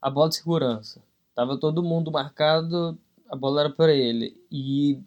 a 0.00 0.08
bola 0.08 0.28
de 0.28 0.36
segurança. 0.36 1.02
Tava 1.34 1.58
todo 1.58 1.82
mundo 1.82 2.12
marcado, 2.12 2.96
a 3.28 3.34
bola 3.34 3.62
era 3.62 3.70
para 3.70 3.92
ele. 3.92 4.40
E 4.50 5.00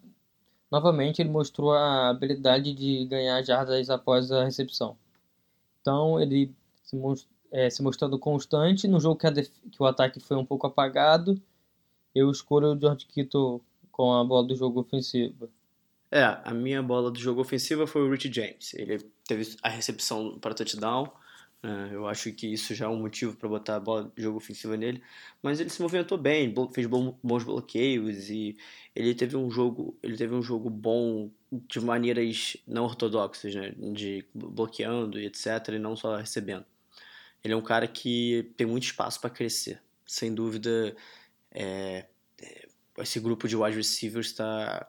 novamente 0.72 1.22
ele 1.22 1.30
mostrou 1.30 1.74
a 1.74 2.10
habilidade 2.10 2.74
de 2.74 3.06
ganhar 3.06 3.42
jardas 3.44 3.90
após 3.90 4.32
a 4.32 4.44
recepção. 4.44 4.98
Então 5.82 6.20
ele 6.20 6.54
se, 6.84 6.98
é, 7.52 7.70
se 7.70 7.82
mostrando 7.82 8.20
constante. 8.20 8.88
No 8.88 9.00
jogo 9.00 9.20
que, 9.20 9.32
que, 9.32 9.82
o 9.82 9.86
ataque 9.86 10.20
foi 10.20 10.38
um 10.38 10.46
pouco 10.46 10.68
apagado, 10.68 11.40
eu 12.14 12.30
escolho 12.32 12.74
o 12.74 12.80
George 12.80 13.06
Kittle 13.06 13.62
com 13.92 14.14
a 14.14 14.24
bola 14.24 14.48
do 14.48 14.56
jogo 14.56 14.82
ofensiva. 14.82 15.50
É, 16.10 16.24
a 16.24 16.54
minha 16.54 16.82
bola 16.82 17.12
do 17.12 17.20
jogo 17.20 17.42
ofensiva 17.42 17.86
foi 17.86 18.02
o 18.02 18.12
Rich 18.12 18.32
James. 18.34 18.74
Ele 18.74 19.00
teve 19.26 19.56
a 19.62 19.70
recepção 19.70 20.38
para 20.40 20.54
touchdown 20.54 21.12
eu 21.92 22.08
acho 22.08 22.32
que 22.32 22.48
isso 22.48 22.74
já 22.76 22.86
é 22.86 22.88
um 22.88 23.00
motivo 23.00 23.36
para 23.36 23.50
botar 23.50 23.76
a 23.76 23.80
bola 23.80 24.12
de 24.16 24.22
jogo 24.24 24.38
ofensiva 24.38 24.78
nele. 24.78 25.02
Mas 25.42 25.60
ele 25.60 25.70
se 25.70 25.82
movimentou 25.82 26.18
bem, 26.18 26.54
fez 26.74 26.88
bons 26.88 27.44
bloqueios 27.44 28.30
e 28.30 28.56
ele 28.96 29.14
teve 29.16 29.36
um 29.36 29.50
jogo, 29.50 29.98
ele 30.02 30.16
teve 30.16 30.34
um 30.34 30.42
jogo 30.42 30.70
bom 30.70 31.30
de 31.52 31.80
maneiras 31.80 32.58
não 32.68 32.84
ortodoxas, 32.86 33.54
né? 33.56 33.74
De 33.78 34.26
bloqueando 34.34 35.20
e 35.20 35.26
etc. 35.26 35.70
E 35.70 35.80
não 35.80 35.96
só 35.96 36.16
recebendo. 36.16 36.66
Ele 37.44 37.54
é 37.54 37.58
um 37.58 37.62
cara 37.62 37.88
que 37.88 38.52
tem 38.58 38.68
muito 38.68 38.84
espaço 38.84 39.20
para 39.20 39.30
crescer. 39.30 39.82
Sem 40.06 40.34
dúvida, 40.34 40.96
é, 41.52 42.06
é, 42.42 42.68
esse 43.00 43.20
grupo 43.20 43.48
de 43.48 43.56
wide 43.56 43.78
receivers 43.78 44.28
está 44.28 44.88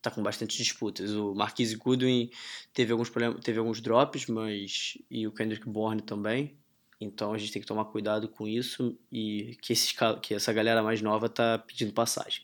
tá 0.00 0.10
com 0.10 0.22
bastante 0.22 0.56
disputas. 0.56 1.12
O 1.12 1.34
Marquise 1.34 1.76
Goodwin 1.76 2.30
teve 2.72 2.92
alguns 2.92 3.10
problemas, 3.10 3.42
teve 3.42 3.58
alguns 3.58 3.80
drops, 3.80 4.26
mas 4.26 4.98
e 5.10 5.26
o 5.26 5.32
Kendrick 5.32 5.68
Bourne 5.68 6.00
também. 6.00 6.56
Então 7.00 7.32
a 7.32 7.38
gente 7.38 7.52
tem 7.52 7.62
que 7.62 7.68
tomar 7.68 7.86
cuidado 7.86 8.28
com 8.28 8.46
isso 8.46 8.96
e 9.10 9.56
que, 9.62 9.72
esses, 9.72 9.94
que 10.22 10.34
essa 10.34 10.52
galera 10.52 10.82
mais 10.82 11.00
nova 11.00 11.28
tá 11.28 11.58
pedindo 11.58 11.92
passagem. 11.92 12.42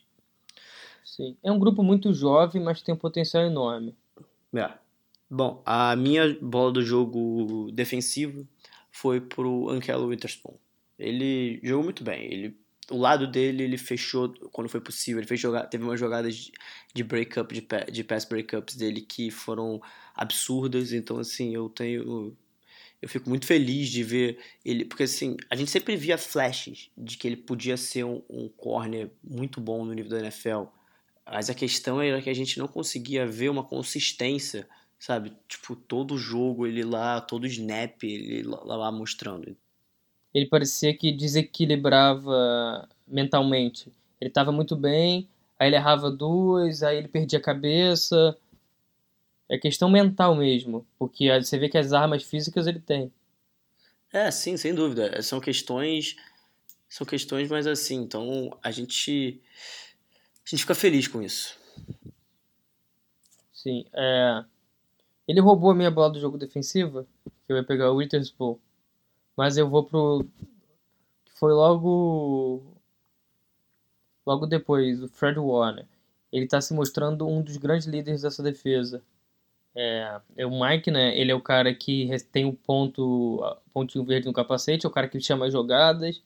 Sim, 1.05 1.37
é 1.43 1.53
um 1.53 1.59
grupo 1.59 1.83
muito 1.83 2.13
jovem, 2.13 2.63
mas 2.63 2.83
tem 2.83 2.95
um 2.95 2.99
potencial 2.99 3.45
enorme. 3.45 3.95
É. 4.55 4.71
Bom, 5.29 5.63
a 5.67 5.97
minha 5.97 6.39
bola 6.41 6.73
do 6.73 6.83
jogo 6.83 7.71
defensivo 7.73 8.47
foi 8.91 9.21
pro 9.21 9.69
Ankelo 9.69 10.07
Witherspoon. 10.07 10.55
Ele 10.99 11.61
jogou 11.63 11.85
muito 11.85 12.05
bem. 12.05 12.33
Ele 12.33 12.59
o 12.91 12.99
lado 12.99 13.27
dele 13.27 13.65
ele 13.65 13.79
fechou 13.79 14.33
quando 14.53 14.69
foi 14.69 14.81
possível. 14.81 15.21
Ele 15.21 15.27
fez 15.27 15.41
jogar, 15.41 15.67
teve 15.67 15.85
umas 15.85 15.99
jogadas 15.99 16.37
de, 16.37 16.53
de 16.95 17.05
breakup, 17.05 17.53
de, 17.53 17.67
de 17.93 18.05
pass 18.05 18.25
breakups 18.25 18.77
dele 18.77 19.01
que 19.01 19.31
foram 19.31 19.81
absurdas. 20.15 20.93
Então, 20.93 21.19
assim, 21.19 21.55
eu 21.55 21.69
tenho. 21.69 22.37
Eu 23.03 23.09
fico 23.09 23.29
muito 23.29 23.47
feliz 23.47 23.89
de 23.89 24.03
ver 24.03 24.39
ele. 24.65 24.85
Porque, 24.85 25.03
assim, 25.03 25.37
a 25.51 25.57
gente 25.57 25.71
sempre 25.71 25.97
via 25.97 26.17
flashes 26.17 26.91
de 26.97 27.17
que 27.17 27.27
ele 27.27 27.37
podia 27.37 27.77
ser 27.77 28.05
um, 28.05 28.23
um 28.31 28.49
corner 28.49 29.11
muito 29.23 29.61
bom 29.61 29.85
no 29.85 29.93
nível 29.93 30.11
da 30.11 30.21
NFL. 30.21 30.65
Mas 31.27 31.51
a 31.51 31.55
questão 31.55 32.01
era 32.01 32.23
que 32.23 32.31
a 32.31 32.35
gente 32.35 32.59
não 32.59 32.69
conseguia 32.69 33.27
ver 33.27 33.49
uma 33.49 33.65
consistência, 33.65 34.69
sabe? 34.97 35.33
Tipo, 35.49 35.75
todo 35.75 36.17
jogo 36.17 36.67
ele 36.67 36.85
lá, 36.85 37.21
todo 37.21 37.47
snap 37.49 38.05
ele 38.05 38.45
lá, 38.45 38.63
lá 38.63 38.93
mostrando 38.93 39.57
ele 40.37 40.45
parecia 40.45 40.95
que 40.95 41.11
desequilibrava 41.11 42.87
mentalmente. 43.09 43.91
Ele 44.21 44.29
estava 44.29 44.53
muito 44.53 44.77
bem, 44.77 45.27
aí 45.59 45.69
ele 45.69 45.77
errava 45.77 46.11
duas, 46.11 46.83
aí 46.83 46.99
ele 46.99 47.09
perdia 47.09 47.39
a 47.39 47.43
cabeça. 47.43 48.37
É 49.49 49.57
questão 49.57 49.89
mental 49.89 50.35
mesmo, 50.35 50.87
porque 50.99 51.31
você 51.41 51.59
vê 51.59 51.71
que 51.71 51.79
as 51.79 51.95
armas 51.95 52.23
físicas 52.23 52.67
ele 52.67 52.81
tem. 52.81 53.11
É, 54.13 54.31
sim, 54.31 54.59
sem 54.59 54.75
dúvida. 54.75 55.23
São 55.23 55.41
questões, 55.41 56.17
são 56.87 57.07
questões, 57.07 57.49
mas 57.49 57.67
assim, 57.67 57.97
então 58.03 58.51
a 58.63 58.71
gente, 58.71 59.41
a 60.45 60.51
gente 60.51 60.61
fica 60.61 60.75
feliz 60.75 61.09
com 61.09 61.23
isso. 61.23 61.59
Sim, 63.55 63.87
é. 63.95 64.45
Ele 65.27 65.41
roubou 65.41 65.71
a 65.71 65.75
minha 65.75 65.91
bola 65.91 66.11
do 66.11 66.21
jogo 66.21 66.37
defensiva, 66.37 67.07
que 67.25 67.53
eu 67.53 67.57
ia 67.57 67.65
pegar 67.65 67.91
o 67.91 67.97
Witherspoon. 67.97 68.59
Mas 69.37 69.57
eu 69.57 69.69
vou 69.69 69.85
pro. 69.85 70.27
Foi 71.35 71.53
logo. 71.53 72.63
Logo 74.27 74.47
depois, 74.47 75.03
o 75.03 75.09
Fred 75.09 75.39
Warner. 75.39 75.87
Ele 76.33 76.45
está 76.45 76.61
se 76.61 76.75
mostrando 76.75 77.27
um 77.27 77.43
dos 77.43 77.57
grandes 77.57 77.87
líderes 77.87 78.23
dessa 78.23 78.43
defesa. 78.43 79.03
É, 79.75 80.21
é, 80.39 80.47
o 80.47 80.51
Mike, 80.51 80.91
né? 80.91 81.17
Ele 81.19 81.31
é 81.31 81.35
o 81.35 81.41
cara 81.41 81.73
que 81.75 82.09
tem 82.33 82.47
o 82.47 82.53
ponto, 82.55 83.41
pontinho 83.73 84.05
verde 84.05 84.27
no 84.27 84.33
capacete, 84.33 84.87
é 84.87 84.89
o 84.89 84.93
cara 84.93 85.07
que 85.07 85.21
chama 85.21 85.47
as 85.47 85.53
jogadas. 85.53 86.23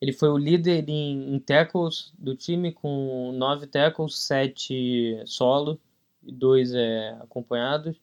Ele 0.00 0.12
foi 0.12 0.28
o 0.28 0.38
líder 0.38 0.88
em, 0.88 1.34
em 1.34 1.38
tackles 1.40 2.12
do 2.18 2.36
time, 2.36 2.72
com 2.72 3.32
nove 3.32 3.66
tackles, 3.66 4.18
sete 4.18 5.20
solo 5.26 5.80
e 6.22 6.30
dois 6.30 6.72
é, 6.74 7.16
acompanhados. 7.20 7.96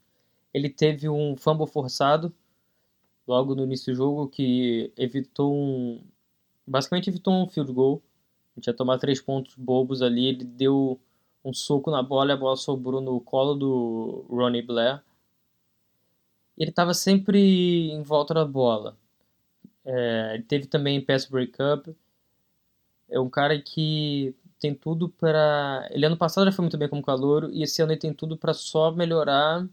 Ele 0.54 0.70
teve 0.70 1.08
um 1.08 1.36
fumble 1.38 1.68
forçado, 1.68 2.34
logo 3.28 3.56
no 3.56 3.64
início 3.64 3.94
do 3.94 3.98
jogo 3.98 4.28
que 4.28 4.92
evitou 4.98 5.54
um. 5.54 6.02
Basicamente 6.66 7.10
evitou 7.10 7.34
um 7.34 7.48
field 7.48 7.72
goal. 7.72 8.02
A 8.56 8.60
gente 8.60 8.68
ia 8.68 8.74
tomar 8.74 8.98
três 8.98 9.22
pontos 9.22 9.56
bobos 9.56 10.02
ali. 10.02 10.28
Ele 10.28 10.44
deu 10.44 11.00
um 11.44 11.54
soco 11.54 11.92
na 11.92 12.02
bola 12.02 12.32
e 12.32 12.34
a 12.34 12.38
bola 12.38 12.56
sobrou 12.56 13.02
no 13.02 13.20
colo 13.22 13.56
do 13.56 14.26
Ronnie 14.30 14.62
Blair. 14.62 15.02
Ele 16.58 16.70
estava 16.70 16.94
sempre 16.94 17.92
em 17.92 18.02
volta 18.02 18.34
da 18.34 18.46
bola. 18.46 18.98
É, 19.84 20.32
ele 20.36 20.44
teve 20.44 20.68
também 20.68 21.02
pass 21.02 21.26
breakup. 21.26 21.96
É 23.10 23.20
um 23.20 23.30
cara 23.30 23.60
que 23.62 24.36
tem 24.60 24.74
tudo 24.74 25.10
para. 25.10 25.88
Ele 25.92 26.06
ano 26.06 26.18
passado 26.18 26.46
já 26.46 26.52
foi 26.52 26.64
muito 26.64 26.78
bem 26.78 26.90
como 26.90 27.04
calor 27.04 27.50
e 27.52 27.64
esse 27.64 27.82
ano 27.82 27.92
ele 27.92 28.00
tem 28.00 28.14
tudo 28.14 28.38
para 28.38 28.54
só 28.54 28.92
melhorar 28.92 29.68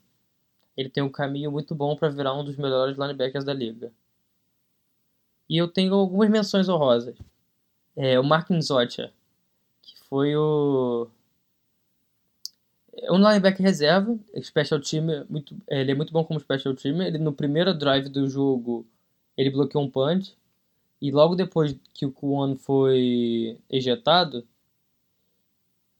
ele 0.77 0.89
tem 0.89 1.03
um 1.03 1.11
caminho 1.11 1.51
muito 1.51 1.75
bom 1.75 1.97
para 1.97 2.09
virar 2.09 2.35
um 2.35 2.45
dos 2.45 2.57
melhores 2.57 2.97
linebackers 2.97 3.45
da 3.45 3.53
liga. 3.53 3.93
E 5.49 5.57
eu 5.57 5.69
tenho 5.69 5.95
algumas 5.95 6.31
menções 6.31 6.69
honrosas. 6.69 7.17
É, 7.97 8.19
o 8.19 8.25
Mark 8.25 8.49
Zotia, 8.61 9.13
que 9.83 9.99
foi 10.09 10.35
o 10.37 11.09
é 12.95 13.11
um 13.11 13.17
linebacker 13.17 13.63
reserva, 13.63 14.19
special 14.43 14.81
team, 14.81 15.27
muito, 15.29 15.57
ele 15.69 15.93
é 15.93 15.95
muito 15.95 16.13
bom 16.13 16.25
como 16.25 16.39
special 16.39 16.75
team. 16.75 17.03
Ele 17.03 17.19
no 17.19 17.33
primeiro 17.33 17.73
drive 17.75 18.09
do 18.09 18.29
jogo, 18.29 18.87
ele 19.37 19.51
bloqueou 19.51 19.85
um 19.85 19.91
punch 19.91 20.37
e 21.01 21.11
logo 21.11 21.35
depois 21.35 21.75
que 21.95 22.07
o 22.07 22.13
Kwon 22.13 22.55
foi 22.57 23.59
ejetado, 23.69 24.47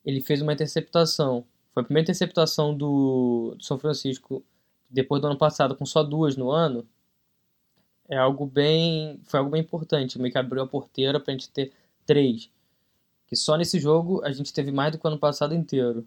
ele 0.05 0.21
fez 0.21 0.43
uma 0.43 0.53
interceptação. 0.53 1.45
Foi 1.73 1.83
a 1.83 1.85
primeira 1.85 2.05
interceptação 2.05 2.77
do, 2.77 3.55
do 3.57 3.65
São 3.65 3.79
Francisco 3.79 4.45
depois 4.93 5.21
do 5.21 5.27
ano 5.27 5.39
passado 5.39 5.75
com 5.75 5.87
só 5.87 6.03
duas 6.03 6.37
no 6.37 6.51
ano, 6.51 6.87
é 8.09 8.17
algo 8.17 8.47
bem, 8.47 9.21
foi 9.25 9.39
algo 9.39 9.51
bem 9.51 9.63
importante, 9.63 10.19
meio 10.19 10.31
que 10.31 10.39
abriu 10.39 10.63
a 10.63 10.67
porteira 10.67 11.19
para 11.19 11.33
a 11.33 11.37
gente 11.37 11.51
ter 11.51 11.73
três. 12.05 12.51
Que 13.27 13.35
só 13.35 13.57
nesse 13.57 13.81
jogo 13.81 14.23
a 14.25 14.31
gente 14.31 14.53
teve 14.53 14.71
mais 14.71 14.93
do 14.93 14.99
que 14.99 15.07
o 15.07 15.09
ano 15.09 15.19
passado 15.19 15.55
inteiro. 15.55 16.07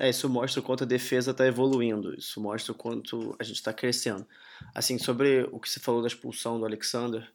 É, 0.00 0.08
isso 0.08 0.28
mostra 0.28 0.60
o 0.60 0.62
quanto 0.62 0.82
a 0.82 0.86
defesa 0.86 1.30
está 1.30 1.46
evoluindo, 1.46 2.14
isso 2.18 2.40
mostra 2.40 2.72
o 2.72 2.74
quanto 2.74 3.36
a 3.38 3.44
gente 3.44 3.56
está 3.56 3.72
crescendo. 3.72 4.26
Assim, 4.74 4.98
sobre 4.98 5.46
o 5.52 5.60
que 5.60 5.68
você 5.68 5.78
falou 5.78 6.00
da 6.00 6.08
expulsão 6.08 6.58
do 6.58 6.64
Alexander. 6.64 7.30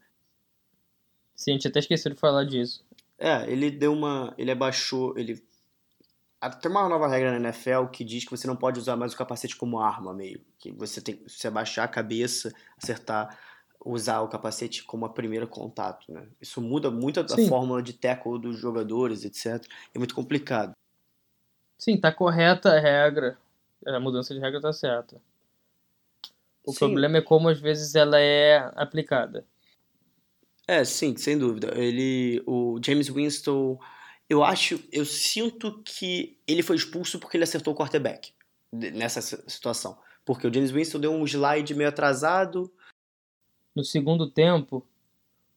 Sim, 1.36 1.51
a 1.51 1.54
gente 1.54 1.68
até 1.68 1.80
esqueceu 1.80 2.12
de 2.12 2.20
falar 2.20 2.44
disso. 2.44 2.84
É, 3.18 3.50
ele 3.50 3.72
deu 3.72 3.94
uma. 3.94 4.34
Ele 4.38 4.51
abaixou. 4.51 5.18
Ele 5.18 5.42
tem 6.62 6.72
uma 6.72 6.88
nova 6.88 7.08
regra 7.08 7.31
na 7.31 7.50
NFL 7.50 7.88
que 7.91 8.03
diz 8.03 8.24
que 8.24 8.31
você 8.31 8.48
não 8.48 8.55
pode 8.55 8.79
usar 8.79 8.96
mais 8.96 9.13
o 9.13 9.17
capacete 9.17 9.55
como 9.55 9.79
arma, 9.79 10.13
meio. 10.13 10.41
Que 10.58 10.72
você 10.72 11.01
tem 11.01 11.15
que 11.15 11.48
abaixar 11.48 11.86
a 11.86 11.88
cabeça, 11.88 12.53
acertar, 12.81 13.38
usar 13.84 14.22
o 14.22 14.27
capacete 14.29 14.84
como 14.84 15.05
a 15.05 15.10
primeira 15.10 15.46
contato, 15.46 16.12
né? 16.12 16.27
Isso 16.39 16.62
muda 16.62 16.89
muito 16.89 17.19
a 17.19 17.27
fórmula 17.48 17.81
de 17.81 17.93
tackle 17.93 18.39
dos 18.39 18.58
jogadores, 18.58 19.25
etc. 19.25 19.65
É 19.93 19.98
muito 19.98 20.15
complicado. 20.15 20.74
Sim, 21.77 21.98
tá 21.98 22.12
correta 22.12 22.69
a 22.74 22.79
regra. 22.79 23.38
A 23.86 24.00
mudança 24.00 24.34
de 24.34 24.39
regra 24.39 24.62
tá 24.62 24.72
certa. 24.72 25.22
O 26.65 26.72
Sim. 26.72 26.79
problema 26.79 27.17
é 27.17 27.22
como 27.22 27.50
às 27.50 27.60
vezes 27.60 27.96
ela 27.96 28.19
é 28.19 28.58
aplicada. 28.75 29.46
É, 30.67 30.84
sim, 30.86 31.17
sem 31.17 31.38
dúvida. 31.38 31.74
Ele, 31.75 32.43
o 32.46 32.79
James 32.84 33.10
Winston, 33.10 33.79
eu 34.29 34.43
acho, 34.43 34.79
eu 34.91 35.05
sinto 35.05 35.81
que 35.83 36.38
ele 36.48 36.62
foi 36.62 36.75
expulso 36.75 37.19
porque 37.19 37.36
ele 37.36 37.43
acertou 37.43 37.74
o 37.74 37.75
quarterback 37.77 38.31
nessa 38.71 39.21
si- 39.21 39.43
situação. 39.48 39.98
Porque 40.24 40.45
o 40.48 40.53
James 40.53 40.69
Winston 40.69 41.00
deu 41.00 41.12
um 41.12 41.25
slide 41.25 41.74
meio 41.74 41.89
atrasado. 41.89 42.71
No 43.75 43.83
segundo 43.83 44.29
tempo, 44.29 44.86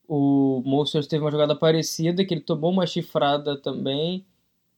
o 0.09 0.63
Mostert 0.65 1.07
teve 1.07 1.23
uma 1.23 1.31
jogada 1.31 1.55
parecida 1.55 2.25
que 2.25 2.33
ele 2.33 2.41
tomou 2.41 2.71
uma 2.71 2.87
chifrada 2.87 3.57
também 3.61 4.25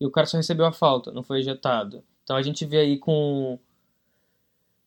e 0.01 0.07
o 0.07 0.11
cara 0.11 0.27
só 0.27 0.37
recebeu 0.37 0.67
a 0.67 0.73
falta, 0.73 1.13
não 1.13 1.23
foi 1.23 1.39
ejetado. 1.39 2.03
Então 2.25 2.37
a 2.37 2.43
gente 2.43 2.65
vê 2.65 2.79
aí 2.79 2.99
com 2.99 3.59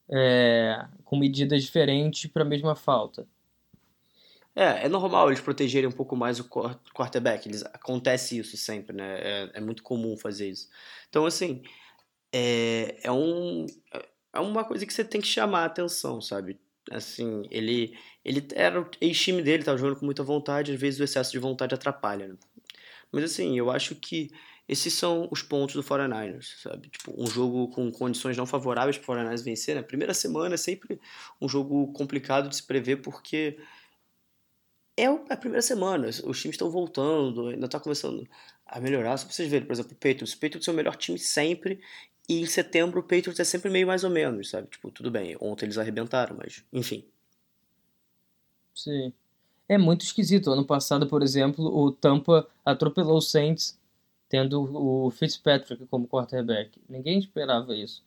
é, 0.09 0.85
com 1.05 1.17
medidas 1.17 1.63
diferentes 1.63 2.29
para 2.29 2.43
a 2.43 2.45
mesma 2.45 2.75
falta. 2.75 3.25
É, 4.57 4.85
é 4.85 4.89
normal 4.89 5.29
eles 5.29 5.39
protegerem 5.39 5.87
um 5.87 5.91
pouco 5.91 6.15
mais 6.15 6.39
o 6.39 6.45
quar- 6.45 6.79
quarterback. 6.91 7.47
Eles, 7.47 7.61
acontece 7.65 8.39
isso 8.39 8.57
sempre, 8.57 8.95
né? 8.95 9.19
É, 9.21 9.51
é 9.53 9.61
muito 9.61 9.83
comum 9.83 10.17
fazer 10.17 10.49
isso. 10.49 10.67
Então, 11.07 11.27
assim, 11.27 11.61
é, 12.33 12.97
é, 13.03 13.11
um, 13.11 13.67
é 14.33 14.39
uma 14.39 14.65
coisa 14.65 14.85
que 14.85 14.93
você 14.93 15.05
tem 15.05 15.21
que 15.21 15.27
chamar 15.27 15.61
a 15.61 15.65
atenção, 15.65 16.19
sabe? 16.21 16.59
Assim, 16.91 17.43
ele, 17.51 17.97
ele 18.25 18.47
era 18.55 18.81
o 18.81 18.89
ex-time 18.99 19.43
dele, 19.43 19.63
tava 19.63 19.77
jogando 19.77 19.99
com 19.99 20.05
muita 20.05 20.23
vontade, 20.23 20.71
às 20.73 20.79
vezes 20.79 20.99
o 20.99 21.03
excesso 21.03 21.31
de 21.31 21.39
vontade 21.39 21.75
atrapalha, 21.75 22.27
né? 22.29 22.35
Mas, 23.11 23.25
assim, 23.25 23.57
eu 23.57 23.69
acho 23.71 23.95
que 23.95 24.31
esses 24.67 24.93
são 24.93 25.29
os 25.31 25.41
pontos 25.43 25.75
do 25.75 25.83
49ers, 25.83 26.61
sabe? 26.61 26.89
Tipo, 26.89 27.13
um 27.17 27.27
jogo 27.27 27.69
com 27.69 27.91
condições 27.91 28.35
não 28.35 28.45
favoráveis 28.47 28.97
para 28.97 29.03
o 29.03 29.17
49ers 29.17 29.43
vencer, 29.43 29.75
né? 29.75 29.83
Primeira 29.83 30.13
semana 30.13 30.55
é 30.55 30.57
sempre 30.57 30.99
um 31.39 31.47
jogo 31.47 31.91
complicado 31.93 32.49
de 32.49 32.55
se 32.55 32.63
prever, 32.63 32.97
porque 32.97 33.57
é 34.97 35.09
o- 35.09 35.25
a 35.29 35.37
primeira 35.37 35.61
semana, 35.61 36.07
os 36.09 36.19
times 36.41 36.55
estão 36.55 36.69
voltando, 36.69 37.47
ainda 37.49 37.67
tá 37.69 37.79
começando 37.79 38.27
a 38.65 38.79
melhorar. 38.81 39.17
Só 39.17 39.25
pra 39.25 39.33
vocês 39.35 39.49
verem, 39.49 39.67
por 39.67 39.73
exemplo, 39.73 39.91
o 39.93 39.95
Patriots. 39.95 40.33
O 40.33 40.39
Patriots 40.39 40.67
é 40.67 40.71
o 40.71 40.75
melhor 40.75 40.95
time 40.97 41.17
sempre, 41.19 41.79
e 42.29 42.41
em 42.41 42.45
setembro 42.45 42.99
o 42.99 43.03
Patriots 43.03 43.39
é 43.39 43.43
sempre 43.45 43.69
meio 43.71 43.87
mais 43.87 44.03
ou 44.03 44.09
menos, 44.09 44.49
sabe? 44.49 44.67
Tipo, 44.69 44.91
tudo 44.91 45.09
bem, 45.11 45.37
ontem 45.41 45.65
eles 45.65 45.77
arrebentaram, 45.77 46.35
mas 46.37 46.63
enfim. 46.73 47.05
Sim. 48.73 49.13
É 49.69 49.77
muito 49.77 50.03
esquisito. 50.03 50.51
Ano 50.51 50.65
passado, 50.65 51.07
por 51.07 51.21
exemplo, 51.23 51.65
o 51.65 51.91
Tampa 51.91 52.47
atropelou 52.65 53.17
o 53.17 53.21
Saints 53.21 53.79
tendo 54.29 54.61
o 55.07 55.11
Fitzpatrick 55.11 55.85
como 55.87 56.07
quarterback. 56.07 56.81
Ninguém 56.89 57.19
esperava 57.19 57.75
isso. 57.75 58.03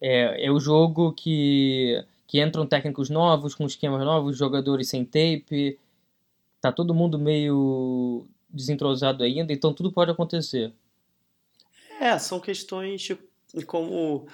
É, 0.00 0.46
é 0.46 0.50
o 0.50 0.60
jogo 0.60 1.12
que, 1.12 2.04
que 2.26 2.42
entram 2.42 2.66
técnicos 2.66 3.10
novos, 3.10 3.54
com 3.54 3.66
esquemas 3.66 4.04
novos, 4.04 4.36
jogadores 4.36 4.88
sem 4.88 5.04
tape. 5.04 5.78
Tá 6.60 6.72
todo 6.72 6.94
mundo 6.94 7.18
meio 7.18 8.26
desentrosado 8.48 9.22
ainda, 9.22 9.52
então 9.52 9.74
tudo 9.74 9.92
pode 9.92 10.10
acontecer. 10.10 10.72
É, 12.00 12.18
são 12.18 12.40
questões 12.40 13.02
tipo, 13.02 13.22
como 13.66 14.26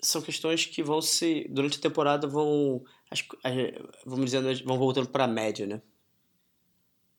são 0.00 0.22
questões 0.22 0.64
que 0.64 0.82
vão 0.82 1.00
se 1.02 1.46
durante 1.50 1.78
a 1.78 1.82
temporada 1.82 2.26
vão 2.26 2.82
as 3.10 3.24
eh, 3.44 3.82
vamos 4.06 4.26
dizendo 4.26 4.48
vão 4.64 4.78
voltando 4.78 5.08
para 5.08 5.24
a 5.24 5.28
média, 5.28 5.66
né? 5.66 5.82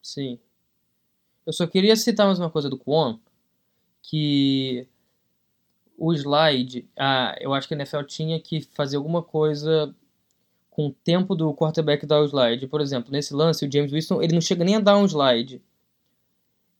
Sim. 0.01 0.39
Eu 1.45 1.53
só 1.53 1.67
queria 1.67 1.95
citar 1.95 2.25
mais 2.25 2.39
uma 2.39 2.49
coisa 2.49 2.69
do 2.69 2.77
Kwon, 2.77 3.19
que 4.01 4.87
o 5.99 6.13
slide, 6.13 6.87
ah, 6.97 7.35
eu 7.39 7.53
acho 7.53 7.67
que 7.67 7.73
a 7.73 7.77
NFL 7.77 8.03
tinha 8.03 8.39
que 8.39 8.61
fazer 8.61 8.97
alguma 8.97 9.21
coisa 9.21 9.93
com 10.69 10.87
o 10.87 10.91
tempo 10.91 11.35
do 11.35 11.53
quarterback 11.53 12.05
dar 12.05 12.21
o 12.21 12.25
slide. 12.25 12.67
Por 12.67 12.81
exemplo, 12.81 13.11
nesse 13.11 13.33
lance, 13.33 13.65
o 13.65 13.71
James 13.71 13.91
Winston, 13.91 14.21
ele 14.21 14.33
não 14.33 14.41
chega 14.41 14.63
nem 14.63 14.75
a 14.75 14.79
dar 14.79 14.97
um 14.97 15.05
slide. 15.05 15.61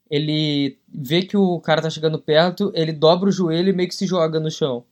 Ele 0.10 0.77
vê 0.88 1.21
que 1.21 1.38
o 1.38 1.60
cara 1.60 1.82
tá 1.82 1.89
chegando 1.89 2.17
perto, 2.17 2.71
ele 2.73 2.91
dobra 2.91 3.29
o 3.29 3.32
joelho 3.32 3.69
e 3.69 3.73
meio 3.73 3.89
que 3.89 3.95
se 3.95 4.08
joga 4.08 4.39
no 4.39 4.49
chão. 4.49 4.84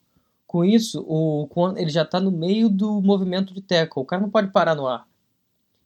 Com 0.45 0.63
isso, 0.63 1.03
o 1.07 1.47
ele 1.75 1.89
já 1.89 2.05
tá 2.05 2.19
no 2.19 2.31
meio 2.31 2.69
do 2.69 3.01
movimento 3.01 3.53
de 3.53 3.61
tackle. 3.61 4.03
O 4.03 4.05
cara 4.05 4.21
não 4.21 4.29
pode 4.29 4.51
parar 4.51 4.75
no 4.75 4.87
ar. 4.87 5.07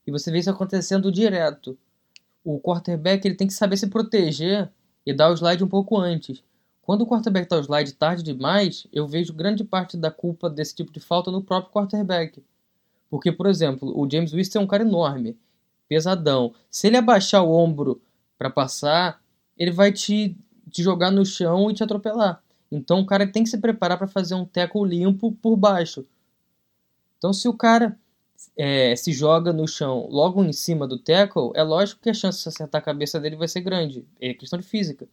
E 0.06 0.12
você 0.12 0.32
vê 0.32 0.39
isso 0.39 0.49
acontecendo 0.49 1.12
direto 1.12 1.77
o 2.43 2.60
quarterback 2.60 3.25
ele 3.25 3.36
tem 3.36 3.47
que 3.47 3.54
saber 3.54 3.77
se 3.77 3.88
proteger 3.88 4.69
e 5.06 5.13
dar 5.13 5.30
o 5.30 5.34
slide 5.34 5.63
um 5.63 5.67
pouco 5.67 5.97
antes. 5.97 6.43
Quando 6.91 7.04
o 7.04 7.08
quarterback 7.08 7.47
o 7.54 7.63
slide 7.63 7.93
tarde 7.93 8.21
demais, 8.21 8.86
eu 8.91 9.08
vejo 9.08 9.32
grande 9.32 9.63
parte 9.63 9.95
da 9.95 10.12
culpa 10.12 10.49
desse 10.49 10.75
tipo 10.75 10.91
de 10.91 10.99
falta 10.99 11.32
no 11.32 11.41
próprio 11.41 11.71
quarterback. 11.71 12.43
Porque, 13.10 13.32
por 13.32 13.47
exemplo, 13.47 13.97
o 13.97 14.12
James 14.12 14.34
Winston 14.34 14.60
é 14.60 14.62
um 14.63 14.67
cara 14.67 14.84
enorme, 14.84 15.38
pesadão. 15.88 16.54
Se 16.69 16.88
ele 16.88 16.97
abaixar 16.97 17.45
o 17.45 17.49
ombro 17.49 18.01
para 18.38 18.49
passar, 18.49 19.21
ele 19.58 19.71
vai 19.71 19.93
te, 19.93 20.36
te 20.69 20.84
jogar 20.84 21.12
no 21.12 21.25
chão 21.25 21.71
e 21.71 21.73
te 21.73 21.82
atropelar. 21.82 22.43
Então 22.69 22.99
o 22.99 23.06
cara 23.06 23.25
tem 23.25 23.45
que 23.45 23.49
se 23.49 23.58
preparar 23.58 23.97
para 23.97 24.08
fazer 24.08 24.36
um 24.36 24.43
tackle 24.43 24.86
limpo 24.86 25.32
por 25.32 25.56
baixo. 25.56 26.06
Então 27.17 27.32
se 27.32 27.47
o 27.47 27.54
cara 27.54 27.97
é, 28.58 28.97
se 28.97 29.13
joga 29.13 29.54
no 29.54 29.65
chão 29.65 30.10
logo 30.12 30.43
em 30.43 30.51
cima 30.51 30.86
do 30.86 30.99
tackle, 30.99 31.51
é 31.56 31.63
lógico 31.63 32.01
que 32.01 32.10
a 32.10 32.13
chance 32.13 32.43
de 32.43 32.49
acertar 32.49 32.82
a 32.82 32.84
cabeça 32.84 33.17
dele 33.17 33.38
vai 33.38 33.47
ser 33.47 33.62
grande. 33.62 34.06
É 34.19 34.34
questão 34.34 34.60
de 34.60 34.65
física. 34.65 35.08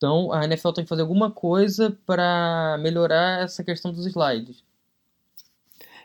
Então 0.00 0.32
a 0.32 0.42
NFL 0.46 0.70
tem 0.70 0.82
que 0.82 0.88
fazer 0.88 1.02
alguma 1.02 1.30
coisa 1.30 1.94
para 2.06 2.78
melhorar 2.80 3.44
essa 3.44 3.62
questão 3.62 3.92
dos 3.92 4.06
slides. 4.06 4.64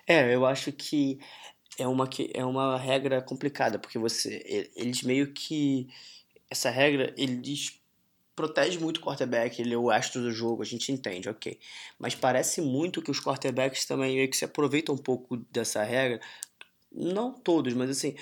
É, 0.06 0.36
eu 0.36 0.46
acho 0.46 0.70
que 0.74 1.18
é 1.80 1.88
uma, 1.88 2.10
é 2.34 2.44
uma 2.44 2.78
regra 2.78 3.22
complicada, 3.22 3.80
porque 3.80 3.98
você, 3.98 4.70
eles 4.76 5.02
meio 5.02 5.32
que, 5.32 5.88
essa 6.52 6.70
regra, 6.70 7.14
eles 7.18 7.82
protege 8.36 8.78
muito 8.80 8.98
o 8.98 9.02
quarterback, 9.02 9.62
ele 9.62 9.74
é 9.74 9.78
o 9.78 9.90
astro 9.90 10.22
do 10.22 10.30
jogo, 10.30 10.62
a 10.62 10.66
gente 10.66 10.92
entende, 10.92 11.30
ok. 11.30 11.58
Mas 11.98 12.14
parece 12.14 12.62
muito 12.62 13.02
que 13.02 13.10
os 13.10 13.22
quarterbacks 13.22 13.86
também 13.86 14.18
meio 14.18 14.30
que 14.30 14.36
se 14.36 14.44
aproveitam 14.44 14.94
um 14.94 14.98
pouco 14.98 15.38
dessa 15.50 15.82
regra, 15.84 16.20
não 16.92 17.32
todos, 17.32 17.74
mas 17.74 17.90
assim, 17.90 18.14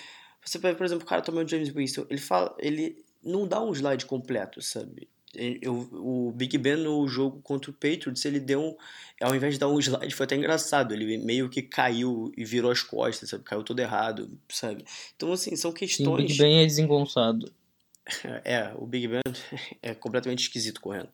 você 0.45 0.59
pega, 0.59 0.77
por 0.77 0.85
exemplo, 0.85 1.03
o 1.03 1.07
cara 1.09 1.23
tomando 1.23 1.47
o 1.47 1.49
James 1.49 1.69
Winston, 1.69 2.05
ele 2.11 2.21
fala, 2.21 2.55
ele 2.59 3.03
não 3.23 3.47
dá 3.47 3.59
um 3.59 3.71
slide 3.71 4.05
completo, 4.05 4.61
sabe? 4.61 5.09
Eu- 5.35 5.87
o 5.93 6.31
Big 6.35 6.57
Ben 6.57 6.75
no 6.77 7.07
jogo 7.07 7.41
contra 7.41 7.71
o 7.71 7.73
Patriots, 7.73 8.23
ele 8.25 8.39
deu 8.39 8.61
um, 8.61 8.75
ao 9.21 9.35
invés 9.35 9.53
de 9.55 9.59
dar 9.59 9.67
um 9.67 9.79
slide, 9.79 10.13
foi 10.13 10.25
até 10.25 10.35
engraçado, 10.35 10.93
ele 10.93 11.17
meio 11.17 11.49
que 11.49 11.61
caiu 11.61 12.31
e 12.37 12.45
virou 12.45 12.69
as 12.71 12.81
costas, 12.81 13.29
sabe? 13.29 13.43
Caiu 13.43 13.63
todo 13.63 13.79
errado, 13.79 14.29
sabe? 14.49 14.85
Então, 15.15 15.31
assim, 15.33 15.55
são 15.55 15.71
Sim, 15.71 15.75
o 15.75 15.79
questões... 15.79 16.27
Big 16.27 16.37
Ben 16.37 16.59
é 16.61 16.65
desengonçado. 16.65 17.51
É, 18.43 18.73
o 18.75 18.85
Big 18.85 19.07
Ben 19.07 19.21
é 19.81 19.95
completamente 19.95 20.41
esquisito 20.43 20.81
correndo. 20.81 21.09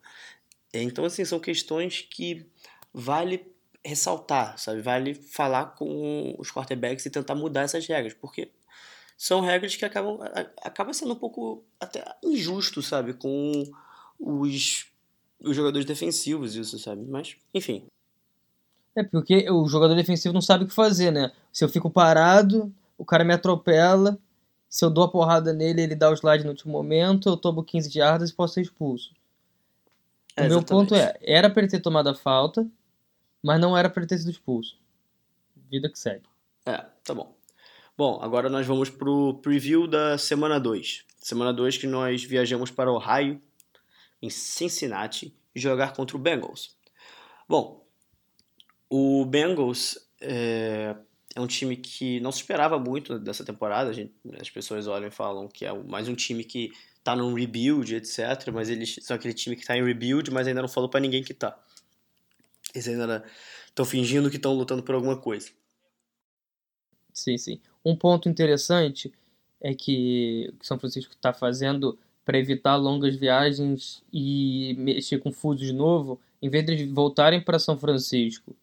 Então, 0.74 1.06
assim, 1.06 1.24
são 1.24 1.40
questões 1.40 2.02
que 2.02 2.46
vale 2.94 3.46
ressaltar, 3.86 4.58
sabe? 4.58 4.82
Vale 4.82 5.14
falar 5.14 5.68
com 5.76 6.36
os 6.38 6.52
quarterbacks 6.52 7.06
e 7.06 7.10
tentar 7.10 7.36
mudar 7.36 7.62
essas 7.62 7.86
regras, 7.88 8.14
porque 8.14 8.52
são 9.18 9.42
regras 9.42 9.76
que 9.76 9.86
acabam 9.86 10.20
a- 10.22 10.68
acaba 10.68 10.94
sendo 10.94 11.14
um 11.14 11.16
pouco 11.16 11.64
até 11.80 12.04
injusto, 12.24 12.82
sabe? 12.82 13.14
Com 13.14 13.64
os, 14.20 14.86
os 15.40 15.56
jogadores 15.56 15.86
defensivos, 15.86 16.56
isso, 16.56 16.78
sabe? 16.80 17.04
Mas, 17.06 17.36
enfim. 17.54 17.86
É 18.96 19.04
porque 19.04 19.50
o 19.50 19.68
jogador 19.68 19.96
defensivo 19.96 20.34
não 20.34 20.42
sabe 20.42 20.64
o 20.64 20.68
que 20.68 20.74
fazer, 20.74 21.12
né? 21.12 21.32
Se 21.54 21.64
eu 21.64 21.70
fico 21.70 21.90
parado, 21.90 22.74
o 22.98 23.06
cara 23.06 23.24
me 23.24 23.34
atropela. 23.34 24.18
Se 24.70 24.84
eu 24.86 24.90
dou 24.90 25.04
a 25.04 25.08
porrada 25.12 25.54
nele, 25.54 25.82
ele 25.82 25.96
dá 25.96 26.10
o 26.10 26.14
slide 26.14 26.44
no 26.44 26.52
último 26.52 26.72
momento, 26.74 27.30
eu 27.30 27.38
tomo 27.38 27.64
15 27.64 27.98
yardas 27.98 28.30
e 28.30 28.36
posso 28.36 28.56
ser 28.56 28.62
expulso. 28.62 29.12
O 29.12 30.42
É, 30.42 30.48
meu 30.48 30.58
exatamente. 30.58 30.90
ponto 30.90 30.96
é, 30.96 31.18
era 31.22 31.50
para 31.50 31.62
ele 31.64 31.72
ter 31.72 31.80
tomado 31.80 32.10
a 32.10 32.16
falta, 32.16 32.68
mas 33.42 33.60
não 33.60 33.76
era 33.78 33.90
para 33.90 34.02
ele 34.02 34.08
ter 34.10 34.18
sido 34.20 34.30
expulso. 34.32 34.78
Vida 35.72 35.90
que 35.90 35.98
segue. 35.98 36.24
É, 36.66 36.86
tá 37.04 37.14
bom. 37.16 37.34
Bom, 37.98 38.20
agora 38.22 38.48
nós 38.50 38.66
vamos 38.68 38.90
pro 38.90 39.36
preview 39.42 39.88
da 39.88 40.18
semana 40.18 40.60
2. 40.60 41.04
Semana 41.18 41.52
2 41.52 41.78
que 41.78 41.88
nós 41.88 42.24
viajamos 42.24 42.70
para 42.72 42.92
Ohio, 42.92 43.42
em 44.22 44.30
Cincinnati, 44.30 45.34
jogar 45.56 45.94
contra 45.94 46.16
o 46.18 46.20
Bengals. 46.20 46.76
Bom, 47.48 47.86
o 48.90 49.26
Bengals 49.26 49.98
é, 50.20 50.96
é 51.36 51.42
um 51.42 51.48
time 51.48 51.78
que 51.78 52.20
não 52.20 52.32
se 52.32 52.40
esperava 52.40 52.80
muito 52.80 53.20
dessa 53.20 53.44
temporada. 53.46 53.94
Gente- 53.94 54.14
as 54.40 54.50
pessoas 54.50 54.88
olham 54.88 55.08
e 55.08 55.12
falam 55.12 55.48
que 55.48 55.66
é 55.66 55.74
mais 55.74 56.08
um 56.08 56.16
time 56.16 56.44
que 56.44 56.72
tá 57.04 57.16
num 57.16 57.34
rebuild, 57.34 57.96
etc. 57.96 58.52
Mas 58.52 58.70
eles 58.70 58.98
são 59.02 59.16
aquele 59.16 59.34
time 59.34 59.56
que 59.56 59.66
tá 59.66 59.78
em 59.78 59.84
rebuild, 59.84 60.32
mas 60.32 60.48
ainda 60.48 60.62
não 60.62 60.70
falou 60.70 60.90
para 60.90 61.00
ninguém 61.00 61.24
que 61.24 61.34
tá. 61.34 61.58
Eles 62.74 62.88
ainda 62.88 63.24
estão 63.68 63.86
fingindo 63.86 64.30
que 64.30 64.38
estão 64.38 64.54
lutando 64.56 64.82
por 64.84 64.96
alguma 64.96 65.18
coisa. 65.18 65.52
Sim, 67.14 67.38
sim. 67.38 67.60
Um 67.84 67.96
ponto 67.96 68.30
interessante 68.30 69.12
é 69.62 69.74
que 69.74 70.54
o 70.62 70.66
São 70.66 70.80
Francisco 70.80 71.14
está 71.14 71.34
fazendo 71.34 71.98
para 72.30 72.38
evitar 72.38 72.76
longas 72.76 73.16
viagens 73.16 74.04
e 74.14 74.76
mexer 74.78 75.18
com 75.18 75.32
fuso 75.32 75.66
de 75.66 75.74
novo 75.74 76.22
em 76.40 76.48
vez 76.48 76.64
de 76.64 76.86
voltarem 76.86 77.42
para 77.42 77.58
São 77.58 77.76
Francisco 77.76 78.56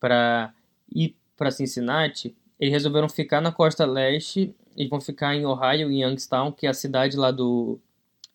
para 0.00 0.54
ir 0.90 1.14
para 1.36 1.50
Cincinnati, 1.50 2.34
eles 2.58 2.72
resolveram 2.72 3.06
ficar 3.06 3.42
na 3.42 3.52
costa 3.52 3.84
leste. 3.84 4.54
Eles 4.74 4.88
vão 4.88 4.98
ficar 4.98 5.34
em 5.34 5.44
Ohio, 5.44 5.90
em 5.90 6.02
Youngstown, 6.02 6.50
que 6.50 6.66
é 6.66 6.70
a 6.70 6.74
cidade 6.74 7.18
lá 7.18 7.30
do 7.30 7.78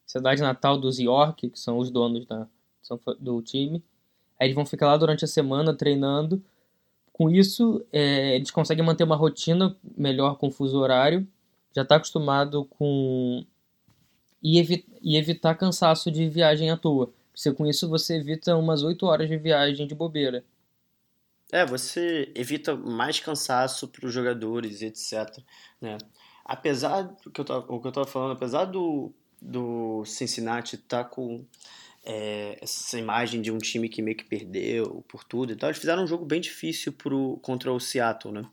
cidade 0.05 0.43
natal 0.43 0.77
dos 0.77 0.99
York, 0.99 1.49
que 1.49 1.59
são 1.59 1.79
os 1.79 1.89
donos 1.89 2.23
da, 2.27 2.47
do 3.19 3.41
time. 3.41 3.83
Aí 4.39 4.45
eles 4.45 4.55
vão 4.55 4.63
ficar 4.63 4.85
lá 4.85 4.97
durante 4.97 5.25
a 5.25 5.27
semana 5.27 5.73
treinando. 5.73 6.39
Com 7.11 7.31
isso, 7.31 7.83
é, 7.91 8.35
eles 8.35 8.51
conseguem 8.51 8.85
manter 8.85 9.05
uma 9.05 9.15
rotina 9.15 9.75
melhor 9.97 10.37
com 10.37 10.49
o 10.49 10.51
fuso 10.51 10.77
horário. 10.77 11.27
Já 11.75 11.81
está 11.81 11.95
acostumado 11.95 12.65
com. 12.65 13.43
E, 14.43 14.59
evi 14.59 14.85
e 15.01 15.15
evitar 15.15 15.55
cansaço 15.55 16.11
de 16.11 16.27
viagem 16.29 16.69
à 16.69 16.77
toa. 16.77 17.11
Porque 17.33 17.51
com 17.53 17.65
isso 17.65 17.89
você 17.89 18.17
evita 18.17 18.55
umas 18.55 18.83
8 18.83 19.05
horas 19.05 19.29
de 19.29 19.37
viagem 19.37 19.87
de 19.87 19.95
bobeira. 19.95 20.43
É, 21.51 21.65
você 21.65 22.31
evita 22.35 22.75
mais 22.75 23.19
cansaço 23.19 23.87
para 23.87 24.07
os 24.07 24.13
jogadores, 24.13 24.81
etc. 24.81 25.39
Né? 25.79 25.97
Apesar 26.43 27.03
do 27.03 27.29
que 27.31 27.39
eu 27.39 27.45
tava, 27.45 27.71
o 27.71 27.79
que 27.79 27.87
eu 27.87 27.89
estava 27.89 28.07
falando, 28.07 28.31
apesar 28.31 28.65
do, 28.65 29.13
do 29.41 30.03
Cincinnati 30.03 30.75
estar 30.75 31.03
tá 31.03 31.09
com 31.09 31.45
é, 32.03 32.57
essa 32.61 32.97
imagem 32.97 33.41
de 33.41 33.51
um 33.51 33.57
time 33.57 33.87
que 33.87 34.01
meio 34.01 34.17
que 34.17 34.25
perdeu 34.25 35.03
por 35.07 35.23
tudo 35.23 35.53
e 35.53 35.55
tal, 35.55 35.69
eles 35.69 35.79
fizeram 35.79 36.03
um 36.03 36.07
jogo 36.07 36.25
bem 36.25 36.41
difícil 36.41 36.91
pro, 36.91 37.37
contra 37.41 37.71
o 37.71 37.79
Seattle, 37.79 38.33
né? 38.33 38.45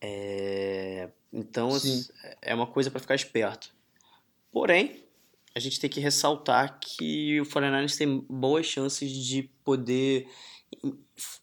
É, 0.00 1.08
então 1.32 1.70
Sim. 1.78 2.06
é 2.40 2.54
uma 2.54 2.66
coisa 2.66 2.90
para 2.90 3.00
ficar 3.00 3.14
esperto. 3.14 3.74
Porém, 4.54 5.04
a 5.52 5.58
gente 5.58 5.80
tem 5.80 5.90
que 5.90 5.98
ressaltar 5.98 6.78
que 6.78 7.40
o 7.40 7.44
49ers 7.44 7.98
tem 7.98 8.20
boas 8.20 8.64
chances 8.64 9.10
de 9.10 9.42
poder 9.64 10.28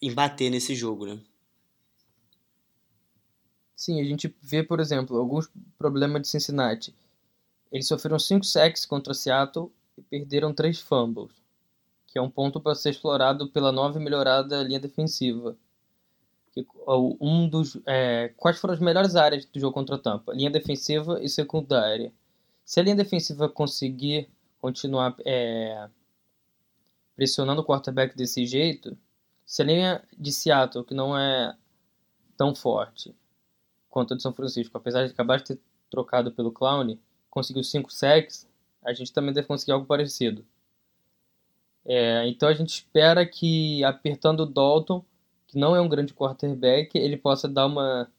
embater 0.01 0.49
nesse 0.49 0.73
jogo, 0.73 1.05
né? 1.05 1.19
Sim, 3.75 3.99
a 3.99 4.05
gente 4.05 4.33
vê, 4.41 4.63
por 4.63 4.79
exemplo, 4.79 5.17
alguns 5.17 5.51
problemas 5.77 6.21
de 6.21 6.29
Cincinnati. 6.29 6.95
Eles 7.69 7.85
sofreram 7.85 8.17
5 8.17 8.45
sacks 8.45 8.85
contra 8.85 9.13
Seattle 9.13 9.69
e 9.97 10.01
perderam 10.01 10.53
3 10.53 10.79
fumbles, 10.79 11.33
que 12.07 12.17
é 12.17 12.21
um 12.21 12.29
ponto 12.29 12.61
para 12.61 12.75
ser 12.75 12.91
explorado 12.91 13.49
pela 13.49 13.73
nova 13.73 13.99
e 13.99 14.01
melhorada 14.01 14.63
linha 14.63 14.79
defensiva. 14.79 15.57
Que, 16.53 16.65
um 17.19 17.49
dos, 17.49 17.77
é, 17.85 18.29
quais 18.37 18.57
foram 18.57 18.73
as 18.73 18.79
melhores 18.79 19.17
áreas 19.17 19.43
do 19.43 19.59
jogo 19.59 19.73
contra 19.73 19.95
a 19.95 19.99
Tampa? 19.99 20.33
Linha 20.33 20.49
defensiva 20.49 21.21
e 21.21 21.27
secundária. 21.27 22.13
Se 22.71 22.79
a 22.79 22.83
linha 22.83 22.95
defensiva 22.95 23.49
conseguir 23.49 24.29
continuar 24.57 25.13
é, 25.25 25.89
pressionando 27.17 27.61
o 27.61 27.65
quarterback 27.65 28.15
desse 28.15 28.45
jeito, 28.45 28.97
se 29.45 29.61
a 29.61 29.65
linha 29.65 30.01
de 30.17 30.31
Seattle, 30.31 30.85
que 30.85 30.93
não 30.93 31.17
é 31.17 31.53
tão 32.37 32.55
forte 32.55 33.13
quanto 33.89 34.13
a 34.13 34.15
de 34.15 34.23
São 34.23 34.31
Francisco, 34.31 34.77
apesar 34.77 35.05
de 35.05 35.11
acabar 35.11 35.35
de 35.35 35.47
ter 35.47 35.59
trocado 35.89 36.31
pelo 36.31 36.49
Clown, 36.49 36.97
conseguiu 37.29 37.61
5 37.61 37.91
sacks, 37.91 38.47
a 38.85 38.93
gente 38.93 39.11
também 39.11 39.33
deve 39.33 39.47
conseguir 39.47 39.73
algo 39.73 39.85
parecido. 39.85 40.45
É, 41.83 42.25
então 42.25 42.47
a 42.47 42.53
gente 42.53 42.69
espera 42.69 43.25
que 43.25 43.83
apertando 43.83 44.43
o 44.43 44.45
Dalton, 44.45 45.03
que 45.45 45.59
não 45.59 45.75
é 45.75 45.81
um 45.81 45.89
grande 45.89 46.13
quarterback, 46.13 46.97
ele 46.97 47.17
possa 47.17 47.49
dar 47.49 47.65
uma 47.65 48.09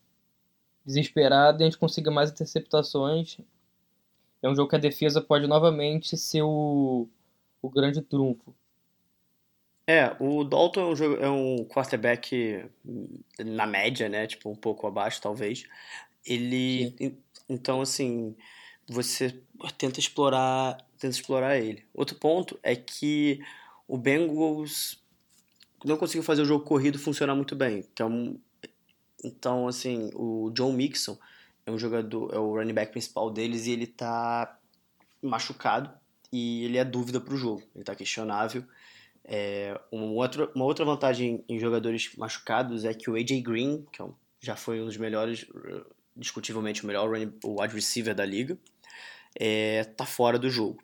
desesperada 0.85 1.63
e 1.63 1.65
a 1.65 1.71
gente 1.71 1.79
consiga 1.79 2.11
mais 2.11 2.31
interceptações. 2.31 3.39
É 4.43 4.49
um 4.49 4.57
jogo 4.57 4.69
que 4.69 4.77
a 4.77 4.81
defesa 4.81 5.21
pode 5.21 5.47
novamente 5.47 6.17
ser 6.17 6.43
o, 6.43 7.09
o 7.63 7.71
grande 7.71 8.03
trunfo. 8.03 8.55
É, 9.87 10.17
o 10.21 10.45
Dalton 10.45 10.81
é 10.81 10.85
um, 10.87 10.97
jogo, 10.97 11.17
é 11.23 11.31
um 11.31 11.65
quarterback 11.65 12.65
na 13.39 13.67
média, 13.67 14.09
né? 14.09 14.27
Tipo, 14.27 14.51
um 14.51 14.57
pouco 14.57 14.87
abaixo, 14.87 15.21
talvez. 15.21 15.65
Ele. 16.27 16.95
Sim. 16.99 17.17
Então, 17.49 17.81
assim, 17.81 18.37
você 18.89 19.41
tenta 19.79 20.01
explorar, 20.01 20.79
tenta 20.99 21.15
explorar 21.15 21.59
ele. 21.59 21.85
Outro 21.95 22.17
ponto 22.17 22.59
é 22.63 22.75
que 22.77 23.41
o 23.87 23.97
Bengals 23.97 25.03
não 25.85 25.97
conseguiu 25.97 26.23
fazer 26.23 26.43
o 26.43 26.47
jogo 26.47 26.65
corrido 26.65 26.99
funcionar 26.99 27.35
muito 27.35 27.55
bem. 27.57 27.85
Então, 27.93 28.39
então 29.23 29.69
assim, 29.69 30.11
o 30.15 30.51
John 30.51 30.73
Mixon 30.73 31.19
é 31.65 31.71
um 31.71 31.79
jogador, 31.79 32.35
é 32.35 32.39
o 32.39 32.55
running 32.55 32.75
back 32.75 32.93
principal 32.93 33.31
deles 33.31 33.67
e 33.67 33.73
ele 33.73 33.87
tá 33.87 34.59
machucado 35.23 35.91
e 36.33 36.65
ele 36.65 36.79
é 36.79 36.85
dúvida 36.85 37.21
para 37.21 37.35
o 37.35 37.37
jogo. 37.37 37.63
Ele 37.75 37.85
tá 37.85 37.95
questionável 37.95 38.65
é, 39.25 39.81
outra, 39.91 40.51
uma 40.55 40.65
outra 40.65 40.85
vantagem 40.85 41.45
em 41.49 41.59
jogadores 41.59 42.15
machucados 42.17 42.85
é 42.85 42.93
que 42.93 43.09
o 43.11 43.15
AJ 43.15 43.41
Green, 43.43 43.87
que 43.93 44.03
é 44.03 44.07
já 44.41 44.57
foi 44.57 44.81
um 44.83 44.87
dos 44.87 44.97
melhores, 44.97 45.47
discutivelmente 46.17 46.83
o 46.83 46.87
melhor 46.87 47.09
running, 47.09 47.33
o 47.45 47.63
wide 47.63 47.75
receiver 47.75 48.13
da 48.13 48.25
liga, 48.25 48.59
é, 49.39 49.85
tá 49.85 50.05
fora 50.05 50.37
do 50.37 50.51
jogo. 50.51 50.83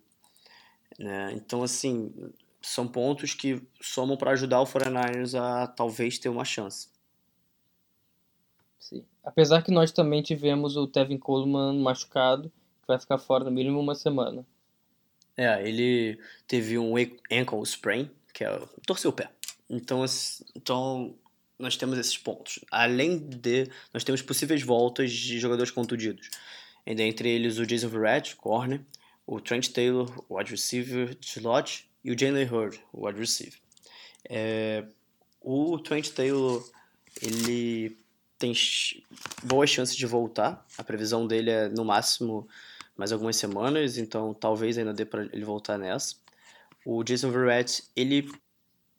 Né? 0.97 1.33
Então, 1.35 1.65
assim, 1.65 2.33
são 2.63 2.87
pontos 2.87 3.35
que 3.35 3.61
somam 3.81 4.17
para 4.17 4.31
ajudar 4.31 4.61
o 4.61 4.65
49ers 4.65 5.35
a 5.35 5.67
talvez 5.67 6.19
ter 6.19 6.29
uma 6.29 6.45
chance. 6.45 6.89
Sim. 8.79 9.05
Apesar 9.29 9.61
que 9.63 9.71
nós 9.71 9.93
também 9.93 10.23
tivemos 10.23 10.75
o 10.75 10.87
Tevin 10.87 11.19
Coleman 11.19 11.79
machucado, 11.81 12.51
que 12.81 12.89
vai 12.89 12.99
ficar 12.99 13.19
fora 13.19 13.45
no 13.45 13.51
mínimo 13.51 13.79
uma 13.79 13.95
semana. 13.95 14.43
É, 15.37 15.69
ele 15.69 16.19
teve 16.47 16.79
um 16.79 16.95
ankle 16.97 17.63
sprain, 17.63 18.11
que 18.33 18.43
é 18.43 18.59
torcer 18.87 19.07
o 19.07 19.13
pé. 19.13 19.31
Então, 19.69 20.03
então 20.57 21.15
nós 21.59 21.77
temos 21.77 21.99
esses 21.99 22.17
pontos. 22.17 22.61
Além 22.71 23.19
de, 23.19 23.71
nós 23.93 24.03
temos 24.03 24.23
possíveis 24.23 24.63
voltas 24.63 25.13
de 25.13 25.39
jogadores 25.39 25.71
contundidos. 25.71 26.31
E 26.87 26.95
dentre 26.95 27.29
eles 27.29 27.59
o 27.59 27.67
Jason 27.67 27.89
Verrett, 27.89 28.35
corner, 28.35 28.81
o 29.27 29.43
Trent 29.43 29.69
Taylor, 29.69 30.11
o 30.27 30.39
wide 30.39 30.53
receiver 30.53 31.15
slot, 31.21 31.87
e 32.03 32.11
o 32.11 32.19
Jalen 32.19 32.49
Hurd, 32.51 32.81
o 32.95 33.07
wide 33.07 33.21
receiver. 33.21 33.59
É, 34.25 34.87
o 35.43 35.79
Trent 35.81 36.09
Taylor, 36.13 36.67
ele 37.21 37.95
tem 38.39 38.53
boas 39.43 39.69
chances 39.71 39.97
de 39.97 40.07
voltar. 40.07 40.65
A 40.77 40.85
previsão 40.85 41.27
dele 41.27 41.51
é 41.51 41.69
no 41.69 41.85
máximo 41.85 42.49
mais 42.97 43.13
algumas 43.13 43.37
semanas, 43.37 43.99
então 43.99 44.35
talvez 44.35 44.77
ainda 44.79 44.93
dê 44.93 45.05
para 45.05 45.23
ele 45.25 45.45
voltar 45.45 45.79
nessa 45.79 46.17
o 46.91 47.05
Jason 47.05 47.31
Verrett, 47.31 47.85
ele. 47.95 48.31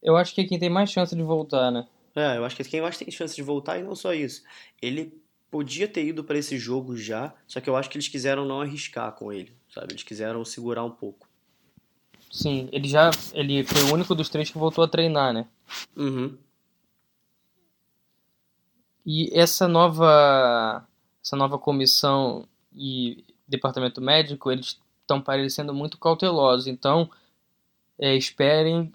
Eu 0.02 0.16
acho 0.16 0.36
que 0.36 0.42
é 0.42 0.44
quem 0.44 0.60
tem 0.60 0.70
mais 0.70 0.92
chance 0.92 1.16
de 1.16 1.24
voltar, 1.24 1.72
né? 1.72 1.88
É, 2.16 2.38
eu 2.38 2.46
acho 2.46 2.56
que 2.56 2.62
é 2.62 2.66
quem 2.66 2.82
mais 2.82 2.98
tem 2.98 3.10
chance 3.10 3.36
de 3.36 3.42
voltar 3.42 3.80
e 3.80 3.84
não 3.84 3.96
só 3.96 4.14
isso. 4.14 4.44
Ele 4.80 5.20
podia 5.50 5.88
ter 5.88 6.06
ido 6.06 6.24
para 6.24 6.38
esse 6.38 6.56
jogo 6.58 6.96
já, 6.96 7.34
só 7.48 7.60
que 7.60 7.68
eu 7.68 7.76
acho 7.76 7.90
que 7.90 7.98
eles 7.98 8.08
quiseram 8.08 8.46
não 8.46 8.62
arriscar 8.62 9.12
com 9.14 9.34
ele, 9.34 9.52
sabe? 9.74 9.94
Eles 9.94 10.04
quiseram 10.04 10.46
segurar 10.46 10.84
um 10.84 10.92
pouco. 10.92 11.28
Sim, 12.32 12.70
ele 12.72 12.88
já. 12.88 13.10
Ele 13.34 13.64
foi 13.64 13.82
o 13.84 13.94
único 13.94 14.14
dos 14.14 14.30
três 14.30 14.52
que 14.52 14.58
voltou 14.60 14.84
a 14.84 14.88
treinar, 14.88 15.34
né? 15.34 15.48
Uhum. 15.96 16.38
E 19.12 19.28
essa 19.34 19.68
nova. 19.68 20.86
Essa 21.24 21.36
nova 21.36 21.58
comissão 21.58 22.48
e 22.72 23.26
departamento 23.48 24.00
médico, 24.00 24.52
eles 24.52 24.80
estão 25.02 25.20
parecendo 25.20 25.74
muito 25.74 25.98
cautelosos. 25.98 26.68
Então, 26.68 27.10
é, 27.98 28.16
esperem 28.16 28.94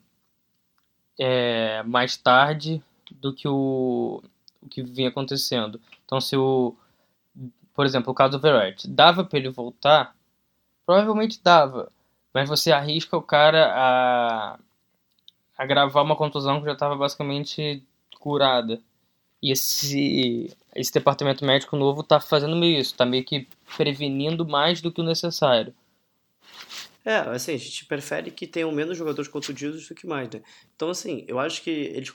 é, 1.18 1.82
mais 1.82 2.16
tarde 2.16 2.80
do 3.10 3.34
que 3.34 3.48
o, 3.48 4.22
o 4.62 4.68
que 4.68 4.84
vinha 4.84 5.08
acontecendo. 5.08 5.80
Então, 6.04 6.20
se 6.20 6.36
o, 6.36 6.76
por 7.74 7.84
exemplo, 7.84 8.12
o 8.12 8.14
caso 8.14 8.38
do 8.38 8.40
Verratti, 8.40 8.86
dava 8.86 9.24
para 9.24 9.38
ele 9.40 9.50
voltar? 9.50 10.14
Provavelmente 10.86 11.42
dava, 11.42 11.90
mas 12.32 12.48
você 12.48 12.70
arrisca 12.70 13.16
o 13.16 13.22
cara 13.22 13.72
a, 13.74 14.58
a 15.58 15.66
gravar 15.66 16.02
uma 16.02 16.14
contusão 16.14 16.60
que 16.60 16.66
já 16.66 16.72
estava 16.72 16.94
basicamente 16.94 17.82
curada. 18.20 18.80
E 19.44 19.52
esse, 19.52 20.50
esse 20.74 20.90
departamento 20.90 21.44
médico 21.44 21.76
novo 21.76 22.00
está 22.00 22.18
fazendo 22.18 22.56
meio 22.56 22.80
isso, 22.80 22.92
está 22.92 23.04
meio 23.04 23.22
que 23.22 23.46
prevenindo 23.76 24.48
mais 24.48 24.80
do 24.80 24.90
que 24.90 25.02
o 25.02 25.04
necessário. 25.04 25.74
É, 27.04 27.16
assim, 27.16 27.52
a 27.52 27.58
gente 27.58 27.84
prefere 27.84 28.30
que 28.30 28.46
tenham 28.46 28.72
menos 28.72 28.96
jogadores 28.96 29.30
contundidos 29.30 29.86
do 29.86 29.94
que 29.94 30.06
mais, 30.06 30.30
né? 30.30 30.42
Então, 30.74 30.88
assim, 30.88 31.26
eu 31.28 31.38
acho 31.38 31.60
que 31.60 31.68
eles, 31.68 32.10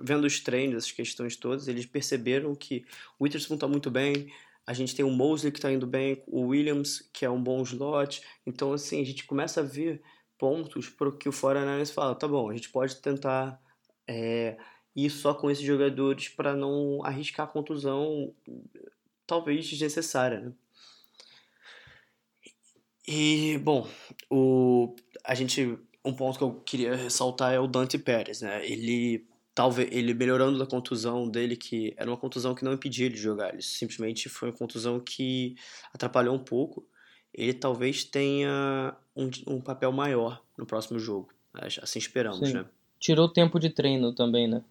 vendo 0.00 0.24
os 0.24 0.40
treinos, 0.40 0.78
essas 0.78 0.92
questões 0.92 1.36
todas, 1.36 1.68
eles 1.68 1.84
perceberam 1.84 2.54
que 2.54 2.86
o 3.18 3.24
Witherspoon 3.24 3.58
tá 3.58 3.68
muito 3.68 3.90
bem, 3.90 4.32
a 4.66 4.72
gente 4.72 4.94
tem 4.94 5.04
o 5.04 5.10
Mosley 5.10 5.52
que 5.52 5.60
tá 5.60 5.70
indo 5.70 5.86
bem, 5.86 6.22
o 6.26 6.46
Williams, 6.46 7.06
que 7.12 7.26
é 7.26 7.30
um 7.30 7.42
bom 7.42 7.60
slot. 7.60 8.22
Então, 8.46 8.72
assim, 8.72 9.02
a 9.02 9.04
gente 9.04 9.26
começa 9.26 9.60
a 9.60 9.64
ver 9.64 10.00
pontos 10.38 10.88
para 10.88 11.12
que 11.12 11.28
o 11.28 11.32
49ers 11.32 11.92
fala, 11.92 12.14
tá 12.14 12.26
bom, 12.26 12.48
a 12.48 12.54
gente 12.54 12.70
pode 12.70 12.96
tentar 12.96 13.60
é, 14.08 14.56
só 15.08 15.32
com 15.32 15.50
esses 15.50 15.64
jogadores 15.64 16.28
para 16.28 16.54
não 16.54 17.02
arriscar 17.04 17.46
a 17.46 17.50
contusão, 17.50 18.34
talvez 19.26 19.66
desnecessária, 19.66 20.40
né? 20.40 20.52
E, 23.06 23.58
bom, 23.58 23.88
o, 24.28 24.94
a 25.24 25.34
gente 25.34 25.78
um 26.04 26.12
ponto 26.12 26.38
que 26.38 26.44
eu 26.44 26.54
queria 26.60 26.94
ressaltar 26.94 27.52
é 27.52 27.60
o 27.60 27.66
Dante 27.66 27.98
Pérez, 27.98 28.40
né? 28.40 28.66
Ele 28.66 29.26
talvez 29.54 29.88
ele 29.92 30.14
melhorando 30.14 30.58
da 30.58 30.66
contusão 30.66 31.28
dele 31.28 31.56
que 31.56 31.92
era 31.96 32.08
uma 32.08 32.16
contusão 32.16 32.54
que 32.54 32.64
não 32.64 32.72
impedia 32.72 33.06
ele 33.06 33.14
de 33.14 33.20
jogar, 33.20 33.52
ele 33.52 33.62
simplesmente 33.62 34.28
foi 34.28 34.48
uma 34.50 34.56
contusão 34.56 34.98
que 35.00 35.56
atrapalhou 35.92 36.34
um 36.34 36.38
pouco. 36.38 36.86
Ele 37.32 37.52
talvez 37.52 38.04
tenha 38.04 38.96
um, 39.14 39.30
um 39.46 39.60
papel 39.60 39.92
maior 39.92 40.42
no 40.56 40.66
próximo 40.66 40.98
jogo. 40.98 41.32
Assim 41.82 41.98
esperamos, 41.98 42.48
Sim. 42.48 42.54
né? 42.54 42.64
Tirou 42.98 43.28
tempo 43.28 43.58
de 43.58 43.70
treino 43.70 44.14
também, 44.14 44.48
né? 44.48 44.62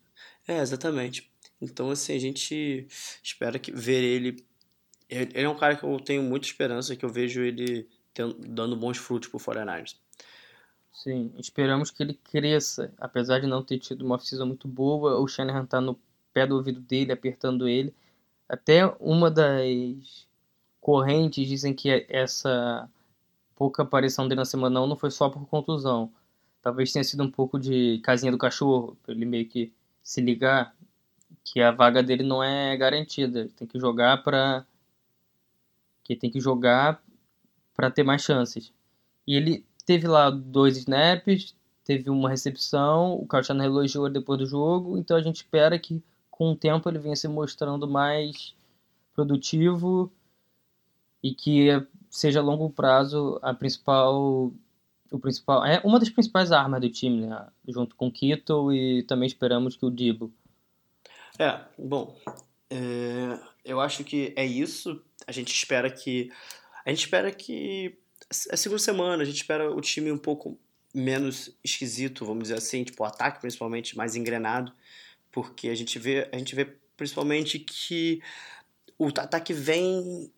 É, 0.47 0.59
exatamente. 0.59 1.31
Então, 1.61 1.91
assim, 1.91 2.15
a 2.15 2.19
gente 2.19 2.87
espera 3.23 3.59
que 3.59 3.71
ver 3.71 4.03
ele. 4.03 4.45
Ele 5.09 5.31
é 5.33 5.49
um 5.49 5.57
cara 5.57 5.75
que 5.75 5.83
eu 5.83 5.99
tenho 5.99 6.23
muita 6.23 6.47
esperança, 6.47 6.95
que 6.95 7.03
eu 7.03 7.09
vejo 7.09 7.41
ele 7.41 7.87
tendo, 8.13 8.35
dando 8.47 8.75
bons 8.75 8.97
frutos 8.97 9.29
pro 9.29 9.39
49ers. 9.39 9.95
Sim, 10.93 11.33
esperamos 11.37 11.91
que 11.91 12.03
ele 12.03 12.13
cresça. 12.13 12.93
Apesar 12.97 13.39
de 13.39 13.47
não 13.47 13.63
ter 13.63 13.79
tido 13.79 14.05
uma 14.05 14.15
oficina 14.15 14.45
muito 14.45 14.67
boa, 14.67 15.19
o 15.19 15.27
Shanahan 15.27 15.65
tá 15.65 15.79
no 15.81 15.99
pé 16.33 16.45
do 16.45 16.55
ouvido 16.55 16.79
dele, 16.81 17.11
apertando 17.11 17.67
ele. 17.67 17.93
Até 18.47 18.85
uma 18.99 19.31
das 19.31 20.27
correntes 20.81 21.47
dizem 21.47 21.73
que 21.73 22.05
essa 22.09 22.89
pouca 23.55 23.83
aparição 23.83 24.27
dele 24.27 24.39
na 24.39 24.45
semana 24.45 24.85
não 24.85 24.95
foi 24.95 25.11
só 25.11 25.29
por 25.29 25.45
contusão. 25.47 26.11
Talvez 26.61 26.91
tenha 26.91 27.03
sido 27.03 27.23
um 27.23 27.31
pouco 27.31 27.59
de 27.59 27.99
casinha 27.99 28.31
do 28.31 28.37
cachorro, 28.37 28.97
ele 29.07 29.25
meio 29.25 29.47
que 29.47 29.71
se 30.09 30.21
ligar 30.21 30.75
que 31.43 31.61
a 31.61 31.69
vaga 31.69 32.01
dele 32.01 32.23
não 32.23 32.41
é 32.41 32.75
garantida. 32.75 33.47
Tem 33.55 33.67
que 33.67 33.79
jogar 33.79 34.23
para 34.23 34.65
que 36.03 36.15
tem 36.15 36.31
que 36.31 36.39
jogar 36.39 36.99
para 37.75 37.91
ter 37.91 38.01
mais 38.01 38.23
chances. 38.23 38.73
E 39.27 39.35
ele 39.35 39.63
teve 39.85 40.07
lá 40.07 40.31
dois 40.31 40.77
snaps, 40.77 41.55
teve 41.83 42.09
uma 42.09 42.27
recepção, 42.27 43.13
o 43.13 43.27
Cristiano 43.27 43.63
elogiou 43.63 44.09
depois 44.09 44.39
do 44.39 44.47
jogo, 44.47 44.97
então 44.97 45.15
a 45.15 45.21
gente 45.21 45.35
espera 45.35 45.77
que 45.77 46.03
com 46.31 46.53
o 46.53 46.55
tempo 46.55 46.89
ele 46.89 46.97
venha 46.97 47.15
se 47.15 47.27
mostrando 47.27 47.87
mais 47.87 48.55
produtivo 49.13 50.11
e 51.21 51.35
que 51.35 51.67
seja 52.09 52.39
a 52.39 52.43
longo 52.43 52.67
prazo 52.71 53.39
a 53.43 53.53
principal 53.53 54.51
o 55.11 55.19
principal 55.19 55.65
é 55.65 55.81
uma 55.83 55.99
das 55.99 56.09
principais 56.09 56.51
armas 56.51 56.81
do 56.81 56.89
time, 56.89 57.25
né? 57.25 57.47
junto 57.67 57.95
com 57.95 58.07
o 58.07 58.73
e 58.73 59.03
também 59.03 59.27
esperamos 59.27 59.75
que 59.75 59.85
o 59.85 59.91
Dibo. 59.91 60.31
É, 61.37 61.61
bom, 61.77 62.17
é, 62.69 63.39
eu 63.63 63.79
acho 63.79 64.03
que 64.03 64.33
é 64.35 64.45
isso. 64.45 65.01
A 65.25 65.31
gente 65.31 65.53
espera 65.53 65.89
que 65.89 66.31
a 66.85 66.89
gente 66.89 66.99
espera 66.99 67.31
que 67.31 67.97
a 68.51 68.57
segunda 68.57 68.81
semana 68.81 69.23
a 69.23 69.25
gente 69.25 69.37
espera 69.37 69.71
o 69.71 69.81
time 69.81 70.11
um 70.11 70.17
pouco 70.17 70.57
menos 70.93 71.55
esquisito, 71.63 72.25
vamos 72.25 72.43
dizer 72.43 72.57
assim, 72.57 72.83
tipo 72.83 73.03
o 73.03 73.05
ataque 73.05 73.41
principalmente 73.41 73.95
mais 73.95 74.15
engrenado, 74.15 74.71
porque 75.31 75.69
a 75.69 75.75
gente 75.75 75.97
vê 75.99 76.27
a 76.31 76.37
gente 76.37 76.55
vê 76.55 76.65
principalmente 76.97 77.59
que 77.59 78.21
o 78.97 79.07
ataque 79.07 79.53
vem 79.53 80.31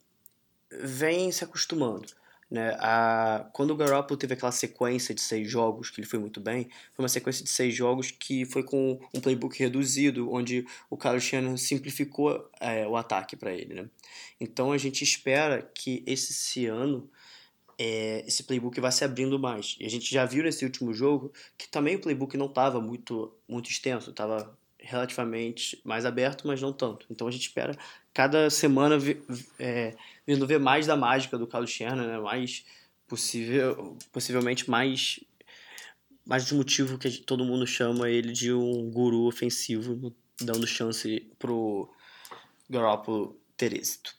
vem 0.72 1.32
se 1.32 1.44
acostumando. 1.44 2.08
Né? 2.52 2.76
A, 2.80 3.50
quando 3.54 3.72
o 3.72 3.76
Garoppolo 3.78 4.20
teve 4.20 4.34
aquela 4.34 4.52
sequência 4.52 5.16
de 5.16 5.22
seis 5.22 5.50
jogos, 5.50 5.90
que 5.90 6.02
ele 6.02 6.08
foi 6.08 6.20
muito 6.20 6.42
bem, 6.42 6.66
foi 6.94 7.04
uma 7.04 7.08
sequência 7.08 7.46
de 7.46 7.50
seis 7.50 7.74
jogos 7.74 8.12
que 8.12 8.44
foi 8.44 8.62
com 8.62 9.00
um 9.14 9.22
playbook 9.22 9.58
reduzido, 9.58 10.30
onde 10.30 10.66
o 10.90 10.98
Carlos 10.98 11.24
Shannon 11.24 11.56
simplificou 11.56 12.50
é, 12.60 12.86
o 12.86 12.98
ataque 12.98 13.38
para 13.38 13.54
ele. 13.54 13.74
Né? 13.74 13.90
Então 14.38 14.74
a 14.74 14.78
gente 14.78 15.02
espera 15.02 15.62
que 15.74 16.04
esse 16.06 16.66
ano 16.66 17.10
é, 17.80 18.24
esse 18.28 18.44
playbook 18.44 18.80
vai 18.82 18.92
se 18.92 19.06
abrindo 19.06 19.40
mais. 19.40 19.78
E 19.80 19.86
a 19.86 19.90
gente 19.90 20.14
já 20.14 20.26
viu 20.26 20.44
nesse 20.44 20.66
último 20.66 20.94
jogo 20.94 21.32
que 21.58 21.70
também 21.70 21.96
o 21.96 22.02
playbook 22.02 22.36
não 22.36 22.48
estava 22.48 22.82
muito, 22.82 23.34
muito 23.48 23.70
extenso, 23.72 24.10
estava 24.10 24.56
relativamente 24.78 25.80
mais 25.86 26.06
aberto, 26.06 26.46
mas 26.48 26.62
não 26.62 26.74
tanto. 26.74 27.06
Então 27.10 27.28
a 27.28 27.32
gente 27.32 27.48
espera 27.48 27.78
cada 28.14 28.50
semana 28.50 28.98
é, 29.60 29.96
vindo 30.26 30.48
ver 30.48 30.60
mais 30.60 30.88
da 30.88 30.96
mágica 30.96 31.38
do 31.38 31.48
Carlos 31.48 31.70
Scherner, 31.70 32.08
né? 32.08 32.20
mais 32.20 32.66
possível, 33.08 33.98
possivelmente 34.12 34.70
mais 34.70 35.20
mais 36.24 36.46
de 36.46 36.54
motivo 36.54 36.98
que 36.98 37.10
todo 37.20 37.44
mundo 37.44 37.66
chama 37.66 38.10
ele 38.10 38.32
de 38.32 38.54
um 38.54 38.90
guru 38.92 39.26
ofensivo, 39.26 40.16
dando 40.40 40.68
chance 40.68 41.28
pro 41.40 41.90
Garoppolo 42.70 43.38
ter 43.58 43.74
êxito. 43.74 44.16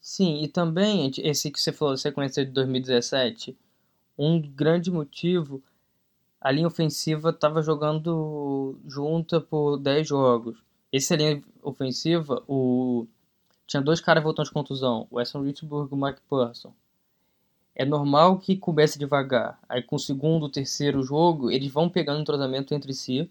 Sim, 0.00 0.42
e 0.42 0.48
também 0.48 1.10
esse 1.18 1.50
que 1.50 1.60
você 1.60 1.72
falou, 1.72 1.96
sequência 1.96 2.44
de 2.44 2.50
2017, 2.50 3.56
um 4.18 4.40
grande 4.40 4.90
motivo 4.90 5.62
a 6.42 6.50
linha 6.50 6.66
ofensiva 6.66 7.30
estava 7.30 7.62
jogando 7.62 8.76
junta 8.84 9.40
por 9.40 9.78
10 9.78 10.08
jogos. 10.08 10.58
Essa 10.92 11.16
linha 11.16 11.42
ofensiva, 11.62 12.42
o... 12.46 13.06
tinha 13.66 13.82
dois 13.82 14.00
caras 14.00 14.22
voltando 14.22 14.46
de 14.46 14.52
contusão, 14.52 15.06
o 15.10 15.16
Weston 15.16 15.42
Richburg 15.42 15.90
e 15.90 15.94
o 15.94 15.98
Mike 15.98 16.20
Person. 16.28 16.72
É 17.74 17.84
normal 17.84 18.38
que 18.38 18.56
comece 18.56 18.98
devagar. 18.98 19.58
Aí 19.68 19.82
com 19.82 19.96
o 19.96 19.98
segundo, 19.98 20.48
terceiro 20.50 21.02
jogo, 21.02 21.50
eles 21.50 21.72
vão 21.72 21.88
pegando 21.88 22.20
entrosamento 22.20 22.74
entre 22.74 22.92
si. 22.92 23.30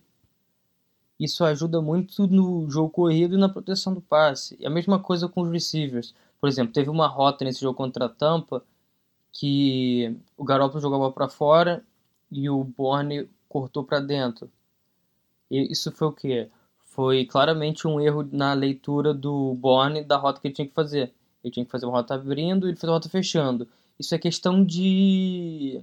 Isso 1.19 1.45
ajuda 1.45 1.79
muito 1.79 2.25
no 2.25 2.67
jogo 2.67 2.89
corrido 2.89 3.35
e 3.35 3.39
na 3.39 3.47
proteção 3.47 3.93
do 3.93 4.01
passe. 4.01 4.57
E 4.59 4.65
a 4.65 4.69
mesma 4.69 4.97
coisa 4.99 5.29
com 5.29 5.41
os 5.43 5.51
receivers. 5.51 6.15
Por 6.39 6.49
exemplo, 6.49 6.73
teve 6.73 6.89
uma 6.89 7.07
rota 7.07 7.45
nesse 7.45 7.61
jogo 7.61 7.77
contra 7.77 8.05
a 8.05 8.09
Tampa 8.09 8.63
que 9.31 10.17
o 10.35 10.43
Garoppolo 10.43 10.81
jogava 10.81 11.11
para 11.11 11.29
fora 11.29 11.85
e 12.31 12.49
o 12.49 12.63
Borne 12.63 13.29
cortou 13.47 13.83
para 13.83 13.99
dentro. 13.99 14.49
E 15.51 15.71
isso 15.71 15.91
foi 15.91 16.07
o 16.07 16.11
que? 16.11 16.49
Foi 16.91 17.25
claramente 17.25 17.87
um 17.87 18.01
erro 18.01 18.27
na 18.31 18.53
leitura 18.53 19.13
do 19.13 19.55
Borne 19.55 20.03
da 20.03 20.17
rota 20.17 20.41
que 20.41 20.47
ele 20.47 20.53
tinha 20.53 20.67
que 20.67 20.73
fazer. 20.73 21.13
Ele 21.41 21.51
tinha 21.51 21.65
que 21.65 21.71
fazer 21.71 21.85
uma 21.85 21.93
rota 21.93 22.15
abrindo 22.15 22.67
e 22.67 22.71
ele 22.71 22.77
fez 22.77 22.89
uma 22.89 22.95
rota 22.95 23.07
fechando. 23.07 23.65
Isso 23.97 24.13
é 24.13 24.17
questão 24.19 24.63
de 24.63 25.81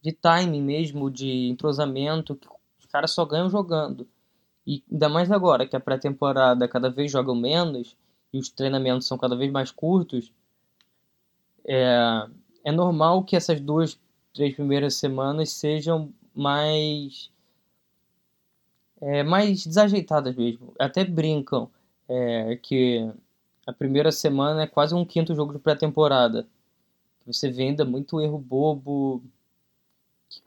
de 0.00 0.12
timing 0.12 0.62
mesmo, 0.62 1.10
de 1.10 1.48
entrosamento, 1.48 2.36
que 2.36 2.46
os 2.78 2.86
caras 2.86 3.10
só 3.10 3.24
ganham 3.24 3.50
jogando. 3.50 4.06
E 4.64 4.80
ainda 4.90 5.08
mais 5.08 5.30
agora, 5.32 5.66
que 5.66 5.74
a 5.74 5.80
pré-temporada 5.80 6.68
cada 6.68 6.88
vez 6.88 7.10
jogam 7.10 7.34
menos 7.34 7.96
e 8.32 8.38
os 8.38 8.48
treinamentos 8.48 9.08
são 9.08 9.18
cada 9.18 9.34
vez 9.34 9.50
mais 9.50 9.72
curtos, 9.72 10.32
é, 11.66 12.28
é 12.64 12.70
normal 12.70 13.24
que 13.24 13.34
essas 13.34 13.60
duas 13.60 13.98
três 14.32 14.54
primeiras 14.54 14.94
semanas 14.94 15.50
sejam 15.50 16.12
mais 16.32 17.28
é, 19.00 19.22
mais 19.22 19.66
desajeitadas 19.66 20.34
mesmo. 20.34 20.72
Até 20.78 21.04
brincam 21.04 21.70
é, 22.08 22.56
que 22.56 23.10
a 23.66 23.72
primeira 23.72 24.10
semana 24.10 24.62
é 24.62 24.66
quase 24.66 24.94
um 24.94 25.04
quinto 25.04 25.34
jogo 25.34 25.52
de 25.52 25.58
pré-temporada. 25.58 26.46
Você 27.26 27.50
venda 27.50 27.84
muito 27.84 28.20
erro 28.20 28.38
bobo, 28.38 29.22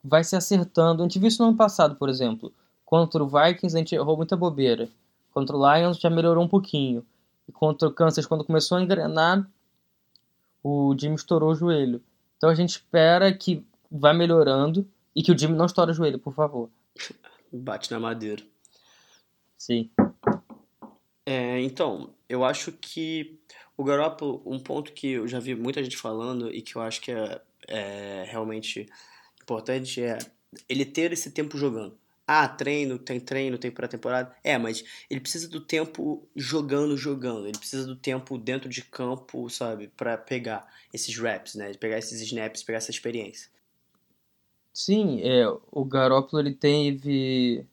vai 0.04 0.24
se 0.24 0.36
acertando. 0.36 1.02
A 1.02 1.06
gente 1.06 1.20
viu 1.20 1.28
isso 1.28 1.42
no 1.42 1.50
ano 1.50 1.58
passado, 1.58 1.96
por 1.96 2.10
exemplo. 2.10 2.52
Contra 2.86 3.24
o 3.24 3.28
Vikings 3.28 3.76
a 3.76 3.80
gente 3.80 3.96
errou 3.96 4.18
muita 4.18 4.36
bobeira. 4.36 4.90
Contra 5.32 5.56
o 5.56 5.78
Lions 5.78 5.98
já 5.98 6.10
melhorou 6.10 6.44
um 6.44 6.48
pouquinho. 6.48 7.06
E 7.48 7.52
contra 7.52 7.88
o 7.88 7.92
Kansas, 7.92 8.26
quando 8.26 8.44
começou 8.44 8.78
a 8.78 8.82
engrenar, 8.82 9.48
o 10.64 10.96
Jimmy 10.98 11.16
estourou 11.16 11.52
o 11.52 11.56
joelho. 11.56 12.02
Então 12.38 12.50
a 12.50 12.56
gente 12.56 12.72
espera 12.72 13.32
que 13.32 13.66
vai 13.92 14.14
melhorando 14.14 14.88
e 15.16 15.22
que 15.22 15.32
o 15.32 15.38
Jimmy 15.38 15.56
não 15.56 15.66
estoura 15.66 15.92
o 15.92 15.94
joelho, 15.94 16.20
por 16.20 16.34
favor. 16.34 16.70
Bate 17.52 17.92
na 17.92 18.00
madeira. 18.00 18.44
Sim. 19.58 19.92
É, 21.26 21.60
então, 21.60 22.14
eu 22.28 22.44
acho 22.44 22.72
que 22.72 23.40
o 23.78 23.84
Garoppolo, 23.84 24.42
um 24.46 24.60
ponto 24.60 24.92
que 24.94 25.12
eu 25.12 25.28
já 25.28 25.40
vi 25.40 25.56
muita 25.56 25.84
gente 25.84 25.98
falando 25.98 26.54
e 26.54 26.62
que 26.62 26.76
eu 26.76 26.82
acho 26.82 27.02
que 27.02 27.12
é, 27.12 27.42
é 27.68 28.24
realmente 28.28 28.88
importante 29.42 30.02
é 30.02 30.18
ele 30.68 30.86
ter 30.86 31.12
esse 31.14 31.32
tempo 31.32 31.58
jogando. 31.58 31.98
Ah, 32.28 32.48
treino, 32.48 32.98
tem 32.98 33.20
treino, 33.20 33.58
tem 33.58 33.70
pré-temporada. 33.72 34.34
É, 34.44 34.58
mas 34.58 34.84
ele 35.10 35.20
precisa 35.20 35.50
do 35.50 35.60
tempo 35.60 36.28
jogando, 36.36 36.96
jogando. 36.96 37.48
Ele 37.48 37.58
precisa 37.58 37.86
do 37.86 37.96
tempo 37.96 38.38
dentro 38.38 38.70
de 38.70 38.82
campo, 38.84 39.50
sabe? 39.50 39.90
para 39.90 40.18
pegar 40.18 40.66
esses 40.94 41.18
reps, 41.18 41.56
né? 41.56 41.74
Pegar 41.74 41.98
esses 41.98 42.22
snaps, 42.22 42.64
pegar 42.64 42.78
essa 42.78 42.92
experiência. 42.92 43.50
Sim, 44.74 45.22
é, 45.22 45.48
o 45.72 45.84
Garoppolo 45.86 46.42
ele 46.42 46.54
teve 46.56 47.66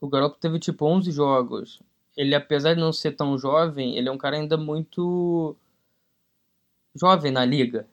o 0.00 0.08
Garoppolo 0.08 0.40
teve 0.40 0.58
tipo 0.58 0.86
11 0.86 1.10
jogos. 1.10 1.82
Ele 2.16 2.34
apesar 2.34 2.74
de 2.74 2.80
não 2.80 2.92
ser 2.92 3.12
tão 3.12 3.38
jovem, 3.38 3.96
ele 3.96 4.08
é 4.08 4.12
um 4.12 4.18
cara 4.18 4.36
ainda 4.36 4.56
muito 4.56 5.56
jovem 6.94 7.30
na 7.32 7.44
liga. 7.44 7.86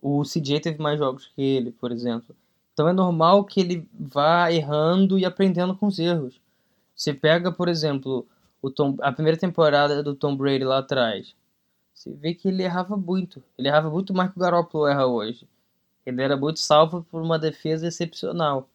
O 0.00 0.24
CJ 0.24 0.60
teve 0.60 0.82
mais 0.82 0.98
jogos 0.98 1.26
que 1.28 1.42
ele, 1.42 1.72
por 1.72 1.92
exemplo. 1.92 2.34
Então 2.72 2.88
é 2.88 2.92
normal 2.92 3.44
que 3.44 3.60
ele 3.60 3.88
vá 3.98 4.50
errando 4.52 5.18
e 5.18 5.24
aprendendo 5.24 5.76
com 5.76 5.86
os 5.86 5.98
erros. 5.98 6.40
Você 6.94 7.14
pega, 7.14 7.52
por 7.52 7.68
exemplo, 7.68 8.26
o 8.60 8.70
Tom, 8.70 8.96
a 9.00 9.12
primeira 9.12 9.38
temporada 9.38 10.02
do 10.02 10.14
Tom 10.14 10.36
Brady 10.36 10.64
lá 10.64 10.78
atrás. 10.78 11.34
Você 11.94 12.12
vê 12.12 12.34
que 12.34 12.48
ele 12.48 12.62
errava 12.64 12.96
muito. 12.96 13.42
Ele 13.58 13.68
errava 13.68 13.90
muito 13.90 14.12
mais 14.14 14.30
que 14.30 14.38
o 14.38 14.40
Garoppolo 14.40 14.86
erra 14.88 15.06
hoje. 15.06 15.46
Ele 16.04 16.22
era 16.22 16.36
muito 16.36 16.60
salvo 16.60 17.04
por 17.04 17.22
uma 17.22 17.38
defesa 17.38 17.86
excepcional. 17.86 18.68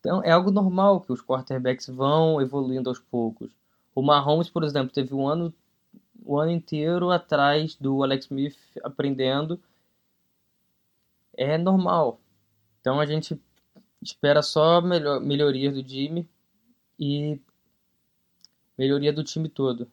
Então 0.00 0.22
é 0.24 0.30
algo 0.30 0.50
normal 0.50 1.00
que 1.02 1.12
os 1.12 1.20
quarterbacks 1.22 1.86
vão 1.88 2.40
evoluindo 2.40 2.88
aos 2.88 2.98
poucos. 2.98 3.50
O 3.94 4.02
Mahomes, 4.02 4.48
por 4.48 4.64
exemplo, 4.64 4.92
teve 4.92 5.14
um 5.14 5.28
ano, 5.28 5.52
um 6.24 6.38
ano 6.38 6.50
inteiro 6.50 7.10
atrás 7.10 7.74
do 7.74 8.02
Alex 8.02 8.24
Smith 8.24 8.56
aprendendo. 8.82 9.60
É 11.36 11.58
normal. 11.58 12.18
Então 12.80 12.98
a 12.98 13.04
gente 13.04 13.38
espera 14.00 14.42
só 14.42 14.80
melhor, 14.80 15.20
melhoria 15.20 15.70
do 15.70 15.86
Jimmy 15.86 16.26
e 16.98 17.38
melhoria 18.78 19.12
do 19.12 19.22
time 19.22 19.48
todo. 19.48 19.90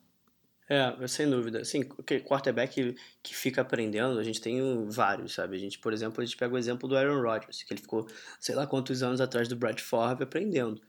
É, 0.70 1.08
sem 1.08 1.30
dúvida. 1.30 1.64
Sim, 1.64 1.84
quarterback 2.26 2.96
que 3.24 3.36
fica 3.36 3.62
aprendendo, 3.62 4.20
a 4.20 4.24
gente 4.24 4.42
tem 4.42 4.86
vários, 4.90 5.34
sabe? 5.34 5.56
A 5.56 5.60
gente, 5.60 5.80
por 5.80 5.94
exemplo, 5.94 6.22
a 6.22 6.26
gente 6.26 6.36
pega 6.36 6.54
o 6.54 6.58
exemplo 6.58 6.90
do 6.90 6.98
Aaron 6.98 7.22
Rodgers, 7.22 7.64
que 7.64 7.74
ele 7.74 7.82
ficou, 7.82 8.06
sei 8.40 8.54
lá 8.54 8.68
quantos 8.68 9.02
anos 9.02 9.22
atrás 9.22 9.48
do 9.48 9.56
Brad 9.56 9.80
Favre 9.80 10.26
aprendendo, 10.26 10.82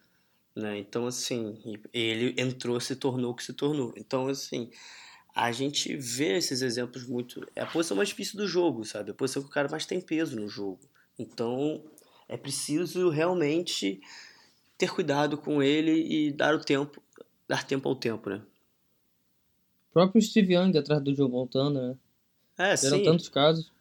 né? 0.55 0.79
Então, 0.79 1.07
assim, 1.07 1.57
ele 1.93 2.35
entrou, 2.37 2.81
se 2.81 2.97
tornou 2.97 3.31
o 3.31 3.35
que 3.35 3.45
se 3.45 3.53
tornou. 3.53 3.95
Então, 3.97 4.27
assim, 4.27 4.69
a 5.33 5.53
gente 5.53 5.97
vê 5.97 6.37
esses 6.37 6.61
exemplos 6.61 7.07
muito... 7.07 7.47
É 7.55 7.63
a 7.63 7.67
posição 7.67 7.97
mais 7.97 8.09
difícil 8.09 8.37
do 8.37 8.49
jogo, 8.49 8.85
sabe? 8.85 9.13
A 9.13 9.15
posição 9.15 9.43
que 9.43 9.49
o 9.49 9.53
cara 9.53 9.69
mais 9.69 9.87
tem 9.87 10.01
peso 10.01 10.35
no 10.35 10.49
jogo. 10.49 10.81
Então, 11.17 11.85
é 12.29 12.37
preciso 12.37 13.11
realmente 13.11 14.01
ter 14.77 14.91
cuidado 14.91 15.39
com 15.39 15.63
ele 15.63 15.93
e 15.93 16.33
dar 16.33 16.55
o 16.55 16.59
tempo, 16.59 17.01
dar 17.47 17.65
tempo 17.65 17.89
ao 17.89 17.95
tempo, 17.95 18.29
né? 18.29 18.43
O 19.99 20.01
próprio 20.01 20.23
Steve 20.23 20.55
Young 20.55 20.79
atrás 20.79 21.03
do 21.03 21.13
Joe 21.13 21.29
Montana, 21.29 21.89
né? 21.89 21.97
É, 22.57 22.87
Eram 22.87 23.03
tantos 23.03 23.29
casos. 23.29 23.73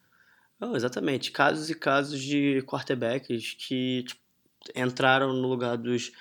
Não, 0.59 0.75
exatamente. 0.75 1.31
Casos 1.31 1.69
e 1.69 1.75
casos 1.75 2.19
de 2.19 2.63
quarterbacks 2.63 3.53
que 3.53 4.01
tipo, 4.01 4.21
entraram 4.75 5.31
no 5.31 5.47
lugar 5.47 5.77
dos, 5.77 6.11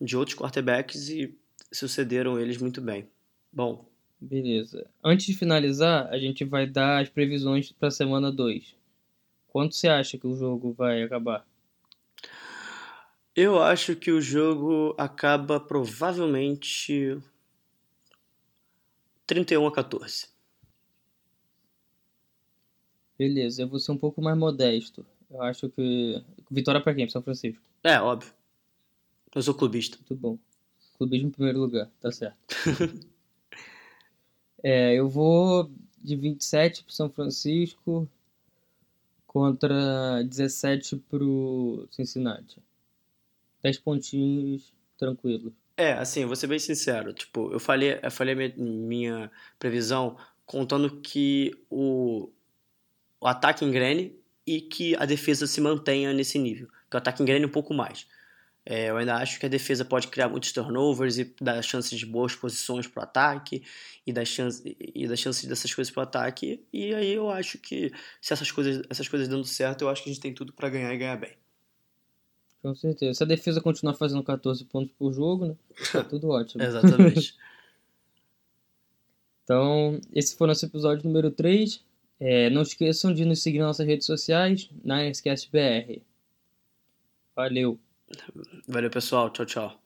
de 0.00 0.16
outros 0.16 0.34
quarterbacks 0.34 1.10
e 1.10 1.38
sucederam 1.70 2.40
eles 2.40 2.56
muito 2.56 2.80
bem. 2.80 3.06
Bom. 3.52 3.84
Beleza. 4.18 4.86
Antes 5.04 5.26
de 5.26 5.34
finalizar, 5.34 6.08
a 6.08 6.18
gente 6.18 6.46
vai 6.46 6.66
dar 6.66 7.02
as 7.02 7.10
previsões 7.10 7.72
para 7.72 7.88
a 7.88 7.90
semana 7.90 8.32
2. 8.32 8.74
Quanto 9.48 9.74
você 9.74 9.86
acha 9.86 10.16
que 10.16 10.26
o 10.26 10.34
jogo 10.34 10.72
vai 10.72 11.02
acabar? 11.02 11.46
Eu 13.36 13.62
acho 13.62 13.96
que 13.96 14.10
o 14.10 14.20
jogo 14.20 14.94
acaba 14.96 15.60
provavelmente 15.60 17.20
31 19.26 19.66
a 19.66 19.72
14. 19.72 20.28
Beleza, 23.18 23.62
eu 23.62 23.68
vou 23.68 23.78
ser 23.78 23.92
um 23.92 23.98
pouco 23.98 24.20
mais 24.20 24.36
modesto. 24.36 25.06
Eu 25.30 25.40
acho 25.42 25.68
que. 25.68 26.22
Vitória 26.50 26.80
para 26.80 26.94
quem? 26.94 27.08
São 27.08 27.22
Francisco? 27.22 27.62
É, 27.82 28.00
óbvio. 28.00 28.32
Eu 29.34 29.42
sou 29.42 29.54
clubista. 29.54 29.96
Muito 29.96 30.14
bom. 30.14 30.38
Clubismo 30.98 31.28
em 31.28 31.30
primeiro 31.30 31.58
lugar, 31.58 31.90
tá 32.00 32.12
certo. 32.12 32.36
é, 34.62 34.94
eu 34.94 35.08
vou 35.08 35.70
de 36.02 36.16
27 36.16 36.84
pro 36.84 36.92
São 36.92 37.08
Francisco 37.08 38.08
contra 39.26 40.22
17 40.24 40.96
pro 41.08 41.88
Cincinnati. 41.90 42.62
10 43.62 43.78
pontinhos 43.78 44.72
tranquilos. 44.98 45.52
É, 45.76 45.92
assim, 45.94 46.24
vou 46.26 46.36
ser 46.36 46.46
bem 46.46 46.58
sincero. 46.58 47.12
Tipo, 47.12 47.52
eu 47.52 47.58
falei, 47.60 47.98
eu 48.02 48.10
falei 48.10 48.34
minha, 48.34 48.54
minha 48.56 49.30
previsão 49.58 50.16
contando 50.44 51.00
que 51.00 51.52
o, 51.70 52.30
o 53.20 53.26
ataque 53.26 53.64
engrene 53.64 54.14
e 54.46 54.60
que 54.60 54.94
a 54.96 55.06
defesa 55.06 55.46
se 55.46 55.60
mantenha 55.60 56.12
nesse 56.12 56.38
nível. 56.38 56.68
Que 56.90 56.96
o 56.96 56.98
ataque 56.98 57.22
engrene 57.22 57.46
um 57.46 57.50
pouco 57.50 57.72
mais. 57.74 58.06
É, 58.64 58.90
eu 58.90 58.96
ainda 58.96 59.16
acho 59.16 59.40
que 59.40 59.46
a 59.46 59.48
defesa 59.48 59.84
pode 59.84 60.08
criar 60.08 60.28
muitos 60.28 60.52
turnovers 60.52 61.18
e 61.18 61.34
dar 61.40 61.60
chances 61.62 61.98
de 61.98 62.06
boas 62.06 62.34
posições 62.36 62.86
para 62.86 63.00
o 63.00 63.04
ataque 63.04 63.64
e 64.06 64.12
dar, 64.12 64.24
chance, 64.24 64.62
e 64.78 65.08
dar 65.08 65.16
chances 65.16 65.46
dessas 65.46 65.74
coisas 65.74 65.92
para 65.92 66.00
o 66.00 66.04
ataque. 66.04 66.64
E 66.72 66.94
aí 66.94 67.12
eu 67.12 67.28
acho 67.30 67.58
que 67.58 67.90
se 68.20 68.32
essas 68.32 68.50
coisas, 68.52 68.84
essas 68.88 69.08
coisas 69.08 69.28
dando 69.28 69.44
certo, 69.44 69.82
eu 69.82 69.88
acho 69.88 70.02
que 70.04 70.10
a 70.10 70.12
gente 70.12 70.22
tem 70.22 70.34
tudo 70.34 70.52
para 70.52 70.68
ganhar 70.70 70.94
e 70.94 70.98
ganhar 70.98 71.16
bem. 71.16 71.41
Com 72.62 72.74
certeza. 72.74 73.14
Se 73.14 73.24
a 73.24 73.26
defesa 73.26 73.60
continuar 73.60 73.94
fazendo 73.94 74.22
14 74.22 74.64
pontos 74.66 74.92
por 74.96 75.12
jogo, 75.12 75.46
né? 75.46 75.56
Tá 75.92 76.04
tudo 76.04 76.28
ótimo. 76.28 76.62
Exatamente. 76.62 77.36
então, 79.42 80.00
esse 80.12 80.36
foi 80.36 80.46
nosso 80.46 80.64
episódio 80.64 81.04
número 81.04 81.30
3. 81.30 81.82
É, 82.20 82.48
não 82.50 82.62
esqueçam 82.62 83.12
de 83.12 83.24
nos 83.24 83.42
seguir 83.42 83.58
nas 83.58 83.68
nossas 83.68 83.86
redes 83.86 84.06
sociais, 84.06 84.70
na 84.84 85.02
NSCastBR. 85.02 86.02
Valeu. 87.34 87.80
Valeu, 88.68 88.90
pessoal. 88.90 89.28
Tchau, 89.30 89.44
tchau. 89.44 89.81